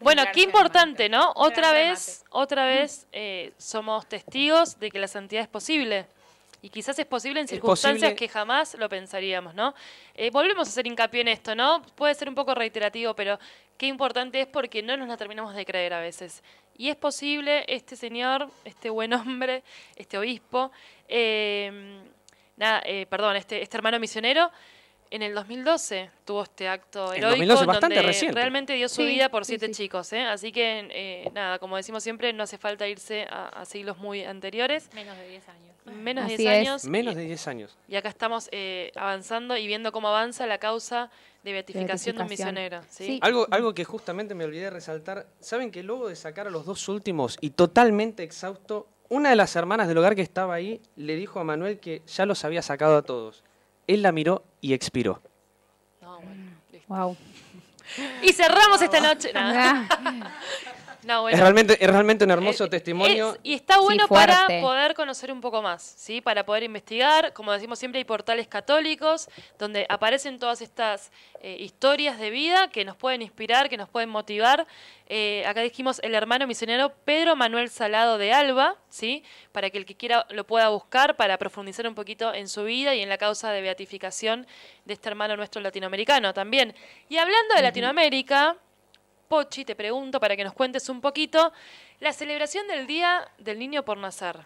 [0.00, 1.08] Bueno, qué importante.
[1.08, 1.32] ¿no?
[1.34, 6.06] Otra vez, otra vez eh, somos testigos de que la santidad es posible.
[6.60, 9.74] Y quizás es posible en circunstancias posible- que jamás lo pensaríamos, ¿no?
[10.14, 11.80] Eh, volvemos a hacer hincapié en esto, ¿no?
[11.94, 13.38] Puede ser un poco reiterativo, pero
[13.78, 16.42] qué importante es porque no nos la terminamos de creer a veces.
[16.76, 19.62] Y es posible, este señor, este buen hombre,
[19.96, 20.70] este obispo,
[21.10, 22.00] eh,
[22.56, 24.50] nada, eh, perdón, este, este hermano misionero,
[25.12, 28.34] en el 2012 tuvo este acto En heroico 2012, en bastante donde reciente.
[28.40, 29.72] realmente dio su Sí, vida por siete sí.
[29.72, 30.20] chicos, ¿eh?
[30.22, 34.22] Así que, eh, nada, como decimos siempre, no hace falta irse a, a siglos muy
[34.22, 34.88] anteriores.
[34.94, 35.66] Menos de 10 años.
[35.86, 36.68] Menos de Así 10 es.
[36.68, 36.84] años.
[36.84, 37.76] Menos y- de 10 años.
[37.88, 41.10] y acá estamos eh, avanzando y viendo cómo avanza la causa
[41.42, 42.80] de beatificación de un misionero.
[42.88, 43.06] ¿sí?
[43.06, 43.18] Sí.
[43.22, 46.66] Algo, algo que justamente me olvidé de resaltar, ¿saben que luego de sacar a los
[46.66, 51.16] dos últimos y totalmente exhausto, una de las hermanas del hogar que estaba ahí le
[51.16, 53.44] dijo a Manuel que ya los había sacado a todos?
[53.86, 55.20] Él la miró y expiró.
[56.00, 56.94] No, bueno, listo.
[56.94, 57.16] Wow.
[58.22, 59.32] Y cerramos esta noche.
[59.34, 59.88] Nada.
[61.04, 61.36] No, bueno.
[61.36, 63.32] Es, realmente, es realmente un hermoso Eh, testimonio.
[63.32, 66.20] es- y está bueno para poder conocer un poco más, ¿sí?
[66.20, 67.32] Para poder investigar.
[67.32, 69.28] Como decimos siempre, hay portales católicos
[69.58, 71.10] donde aparecen todas estas
[71.42, 74.66] eh, historias de vida que nos pueden inspirar, que nos pueden motivar.
[75.06, 79.24] Eh, acá dijimos el hermano misionero Pedro Manuel Salado de Alba, ¿sí?
[79.52, 82.94] Para que el que quiera lo pueda buscar para profundizar un poquito en su vida
[82.94, 84.46] y en la causa de beatificación
[84.84, 86.74] de este hermano nuestro latinoamericano también.
[87.08, 88.56] Y hablando de Latinoamérica,
[89.30, 91.52] Pochi, te pregunto para que nos cuentes un poquito
[92.00, 94.40] la celebración del Día del Niño por Nacer.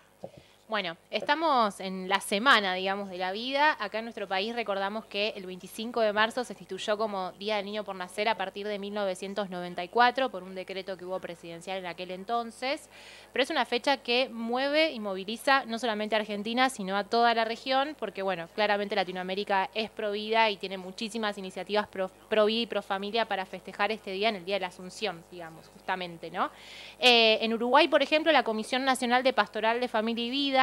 [0.67, 3.77] Bueno, estamos en la semana, digamos, de la vida.
[3.79, 7.67] Acá en nuestro país recordamos que el 25 de marzo se instituyó como Día del
[7.67, 12.12] Niño por Nacer a partir de 1994 por un decreto que hubo presidencial en aquel
[12.12, 12.89] entonces.
[13.31, 17.35] Pero es una fecha que mueve y moviliza no solamente a Argentina, sino a toda
[17.35, 22.11] la región, porque, bueno, claramente Latinoamérica es pro vida y tiene muchísimas iniciativas pro
[22.47, 25.69] vida y pro familia para festejar este día en el Día de la Asunción, digamos,
[25.69, 26.51] justamente, ¿no?
[26.99, 30.54] Eh, en Uruguay, por ejemplo, la Comisión Nacional de Pastoral de Familia y Vida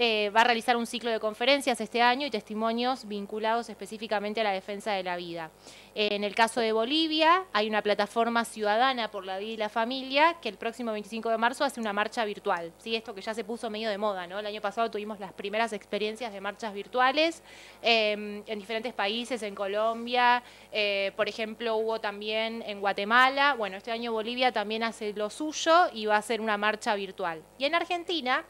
[0.00, 4.44] eh, va a realizar un ciclo de conferencias este año y testimonios vinculados específicamente a
[4.44, 5.50] la defensa de la vida.
[5.96, 9.68] Eh, en el caso de Bolivia, hay una plataforma ciudadana por la vida y la
[9.68, 12.72] familia que el próximo 25 de marzo hace una marcha virtual.
[12.78, 12.94] ¿sí?
[12.94, 14.38] Esto que ya se puso medio de moda, ¿no?
[14.38, 17.42] El año pasado tuvimos las primeras experiencias de marchas virtuales
[17.82, 23.54] eh, en diferentes países, en Colombia, eh, por ejemplo, hubo también en Guatemala.
[23.54, 27.42] Bueno, este año Bolivia también hace lo suyo y va a hacer una marcha virtual.
[27.58, 28.44] Y en Argentina,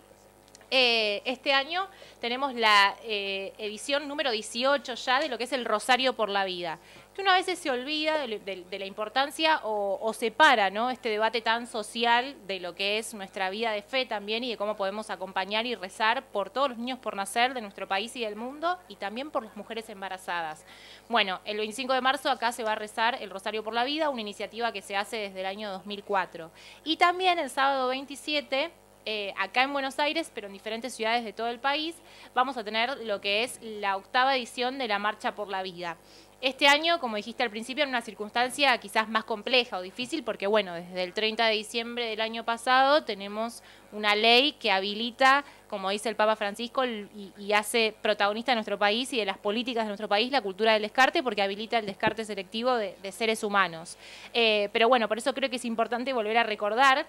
[0.71, 1.89] eh, este año
[2.21, 6.45] tenemos la eh, edición número 18 ya de lo que es el Rosario por la
[6.45, 6.79] Vida.
[7.15, 10.91] Que una vez se olvida de, la importancia o, o separa ¿no?
[10.91, 14.57] este debate tan social de lo que es nuestra vida de fe también y de
[14.57, 18.21] cómo podemos acompañar y rezar por todos los niños por nacer de nuestro país y
[18.21, 20.65] del mundo y también por las mujeres embarazadas.
[21.09, 24.11] Bueno, el 25 de marzo acá se va a rezar el Rosario por la Vida,
[24.11, 26.53] una iniciativa que se hace desde el año 2004.
[26.85, 28.71] Y también el sábado 27
[29.11, 31.97] eh, acá en Buenos Aires, pero en diferentes ciudades de todo el país,
[32.35, 35.97] vamos a tener lo que es la octava edición de la Marcha por la Vida.
[36.43, 40.47] Este año, como dijiste al principio, en una circunstancia quizás más compleja o difícil, porque
[40.47, 45.89] bueno, desde el 30 de diciembre del año pasado tenemos una ley que habilita, como
[45.89, 49.89] dice el Papa Francisco, y, hace protagonista de nuestro país y de las políticas de
[49.89, 53.97] nuestro país la cultura del descarte, porque habilita el descarte selectivo de, de seres humanos.
[54.35, 57.07] Eh, pero bueno, por eso creo que es importante volver a recordar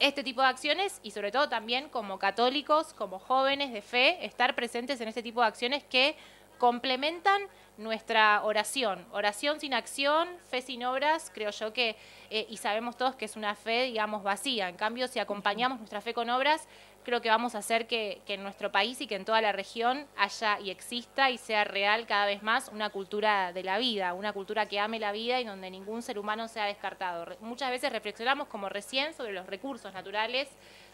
[0.00, 4.54] este tipo de acciones y sobre todo también como católicos, como jóvenes de fe, estar
[4.54, 6.16] presentes en este tipo de acciones que
[6.58, 7.42] complementan
[7.78, 9.06] nuestra oración.
[9.12, 11.96] Oración sin acción, fe sin obras, creo yo que,
[12.30, 14.68] eh, y sabemos todos que es una fe, digamos, vacía.
[14.68, 16.66] En cambio, si acompañamos nuestra fe con obras,
[17.04, 20.06] creo que vamos a hacer que, en nuestro país y que en toda la región
[20.16, 24.32] haya y exista y sea real cada vez más una cultura de la vida, una
[24.32, 27.36] cultura que ame la vida y donde ningún ser humano sea descartado.
[27.40, 30.48] Muchas veces reflexionamos como recién sobre los recursos naturales,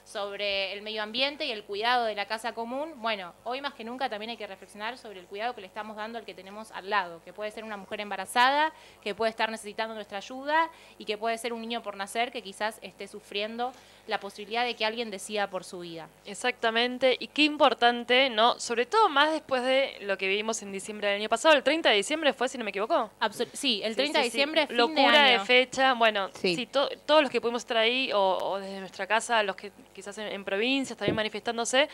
[0.04, 2.92] sobre el medio ambiente y el cuidado de la casa común.
[2.96, 5.96] Bueno, hoy más que nunca también hay que reflexionar sobre el cuidado que le estamos
[5.96, 9.50] dando al que tenemos al lado, que puede ser una mujer embarazada, que puede estar
[9.50, 13.72] necesitando nuestra ayuda y que puede ser un niño por nacer que quizás esté sufriendo
[14.06, 16.08] la posibilidad de que alguien decida por su vida.
[16.26, 18.60] Exactamente, y qué importante, ¿no?
[18.60, 21.54] Sobre todo más después de lo que vivimos en diciembre del año pasado.
[21.54, 23.10] El 30 de diciembre fue, si no me equivoco.
[23.20, 24.36] Absol- sí, el Sí, 30 de sí, sí.
[24.36, 25.94] diciembre, fin Locura de de, fecha.
[25.94, 26.66] Bueno, sí, Sí.
[26.66, 30.18] to- todos los que pudimos estar ahí, o, o desde nuestra casa, los que quizás
[30.18, 31.88] en, provincias también manifestándose,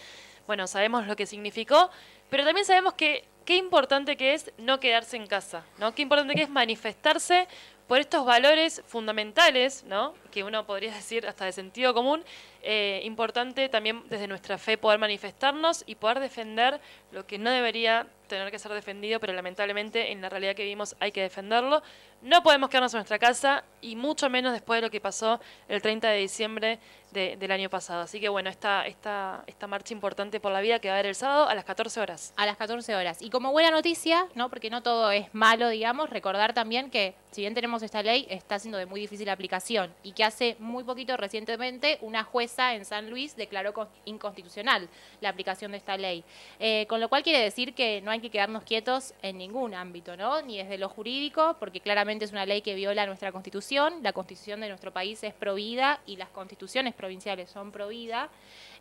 [0.47, 1.91] bueno, sabemos lo que significó,
[2.29, 5.95] pero también sabemos que qué importante que es no quedarse en casa, ¿no?
[5.95, 7.47] Qué importante que es manifestarse
[7.87, 10.15] por estos valores fundamentales, ¿no?
[10.31, 12.25] Que uno podría decir hasta de sentido común,
[12.63, 16.81] eh, importante también desde nuestra fe poder manifestarnos y poder defender
[17.13, 20.97] lo que no debería tener que ser defendido, pero lamentablemente en la realidad que vivimos
[21.01, 21.83] hay que defenderlo.
[22.23, 25.81] No podemos quedarnos en nuestra casa y mucho menos después de lo que pasó el
[25.83, 26.79] 30 de diciembre
[27.13, 28.03] de- del año pasado.
[28.03, 31.07] Así que bueno, esta, esta, esta marcha importante por la vida que va a haber
[31.07, 32.33] el sábado a las 14 horas.
[32.37, 33.21] a las 14 horas.
[33.23, 34.49] Y como buena noticia, ¿no?
[34.51, 38.59] porque no todo es malo, digamos, recordar también que si bien tenemos esta ley, está
[38.59, 43.09] siendo de muy difícil aplicación y que hace muy poquito recientemente una jueza en San
[43.11, 44.89] Luis declaró con- inconstitucional
[45.21, 46.23] la aplicación de esta ley.
[46.59, 50.17] Eh, con lo cual quiere decir que no hay que quedarnos quietos en ningún ámbito,
[50.17, 50.43] ¿no?
[50.43, 54.61] Ni desde lo jurídico, porque claramente es una ley que viola nuestra constitución, la constitución
[54.61, 58.29] de nuestro país es pro vida y las constituciones provinciales son pro vida.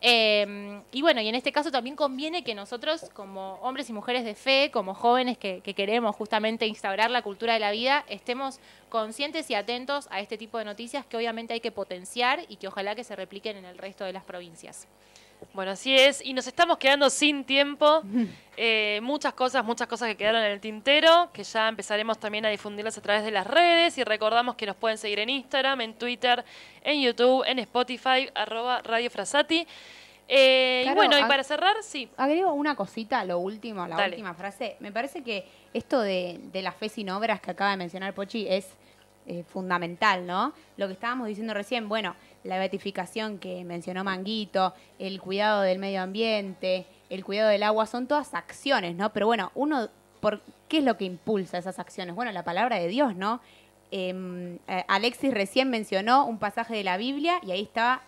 [0.02, 4.24] Eh, y bueno, y en este caso también conviene que nosotros, como hombres y mujeres
[4.24, 8.60] de fe, como jóvenes que queremos justamente instaurar la cultura de la vida, estemos
[8.90, 12.68] conscientes y atentos a este tipo de noticias que obviamente hay que potenciar y que
[12.68, 14.88] ojalá que se repliquen en el resto de las provincias.
[15.54, 16.24] Bueno, así es.
[16.24, 18.02] Y nos estamos quedando sin tiempo.
[18.62, 22.50] Eh, muchas cosas, muchas cosas que quedaron en el tintero, que ya empezaremos también a
[22.50, 23.98] difundirlas a través de las redes.
[23.98, 26.44] Y recordamos que nos pueden seguir en Instagram, en Twitter,
[26.84, 29.66] en YouTube, en Spotify, arroba Radio Frasati.
[30.28, 32.10] Eh, y bueno, y para cerrar, sí.
[32.18, 34.10] Agrego una cosita, lo último, la Dale.
[34.18, 34.76] última frase.
[34.82, 38.46] Me parece que esto de, de la fe sin obras que acaba de mencionar Pochi
[38.46, 38.68] es
[39.26, 40.54] eh, fundamental, ¿no?
[40.76, 46.02] Lo que estábamos diciendo recién, bueno, la beatificación que mencionó Manguito, el cuidado del medio
[46.02, 49.12] ambiente, el cuidado del agua, son todas acciones, ¿no?
[49.12, 52.16] Pero bueno, uno, ¿por qué es lo que impulsa esas acciones?
[52.16, 53.42] Bueno, la palabra de Dios, ¿no?
[53.92, 58.02] Em, eh, Alexis recién mencionó un pasaje de la Biblia y ahí estaba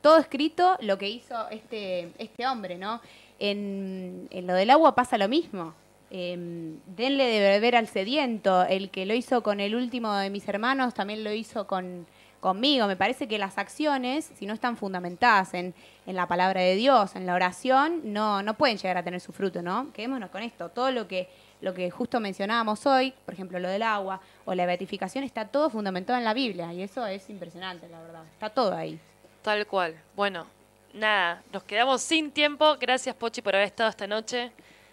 [0.00, 3.00] todo escrito lo que hizo este, este hombre, ¿no?
[3.38, 5.74] En, lo del agua pasa lo mismo.
[6.10, 8.64] Em, denle de beber al sediento.
[8.64, 12.06] El que lo hizo con el último de mis hermanos también lo hizo con,
[12.46, 12.86] conmigo.
[12.86, 15.74] Me parece que las acciones, si no están fundamentadas en,
[16.06, 19.32] en la palabra de Dios, en la oración, no, no pueden llegar a tener su
[19.32, 19.92] fruto, ¿no?
[19.92, 20.68] Quedémonos con esto.
[20.68, 21.28] Todo lo que,
[21.60, 25.70] lo que justo mencionábamos hoy, por ejemplo, lo del agua o la beatificación, está todo
[25.70, 26.72] fundamentado en la Biblia.
[26.72, 28.22] Y eso es impresionante, la verdad.
[28.32, 28.96] Está todo ahí.
[29.42, 30.00] Tal cual.
[30.14, 30.46] Bueno,
[30.94, 32.76] nada, nos quedamos sin tiempo.
[32.78, 34.52] Gracias, Pochi, por haber estado esta noche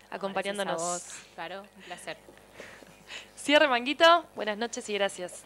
[0.09, 0.81] acompañándonos.
[0.81, 2.17] Gracias a vos, Claro, un placer.
[3.35, 4.25] Cierre, Manguito.
[4.35, 5.43] Buenas noches y gracias.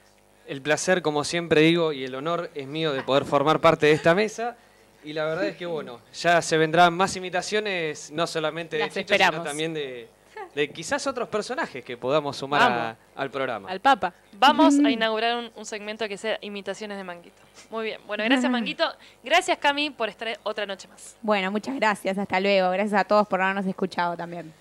[0.47, 3.91] El placer, como siempre digo, y el honor es mío de poder formar parte de
[3.91, 4.55] esta mesa.
[5.03, 9.13] Y la verdad es que, bueno, ya se vendrán más imitaciones, no solamente de Chicho,
[9.15, 10.09] sino también de,
[10.55, 13.69] de quizás otros personajes que podamos sumar a- al programa.
[13.69, 14.13] Al Papa.
[14.33, 17.41] Vamos a inaugurar un, un segmento que sea imitaciones de Manguito.
[17.69, 18.01] Muy bien.
[18.07, 18.85] Bueno, gracias, Manguito.
[19.23, 21.15] Gracias, Cami, por estar otra noche más.
[21.21, 22.17] Bueno, muchas gracias.
[22.17, 22.69] Hasta luego.
[22.71, 24.53] Gracias a todos por habernos escuchado también.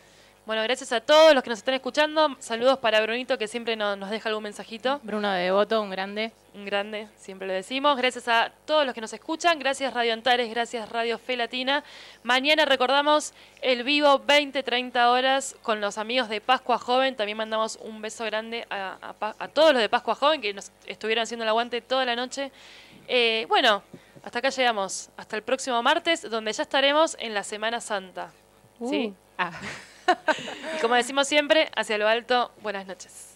[0.47, 2.37] Bueno, gracias a todos los que nos están escuchando.
[2.39, 5.01] Saludos para Brunito, que siempre no- nos deja algún mensajito.
[5.03, 6.31] Bruno de Devoto, un grande.
[6.55, 7.97] Un grande, siempre lo decimos.
[7.97, 9.59] Gracias a todos los que nos escuchan.
[9.59, 11.83] Gracias Radio Antares, gracias Radio Fe Latina.
[12.23, 17.17] Mañana recordamos el vivo 20-30 horas con los amigos de Pascua Joven.
[17.17, 20.71] También mandamos un beso grande a, a a todos los de Pascua Joven que nos
[20.87, 22.53] estuvieron haciendo el aguante toda la noche.
[23.09, 23.83] Eh, bueno,
[24.23, 25.11] hasta acá llegamos.
[25.17, 28.31] Hasta el próximo martes, donde ya estaremos en la Semana Santa.
[28.89, 29.09] ¿Sí?
[29.09, 29.15] Uh.
[29.39, 29.51] Ah.
[30.77, 33.36] Y como decimos siempre, hacia lo alto, buenas noches.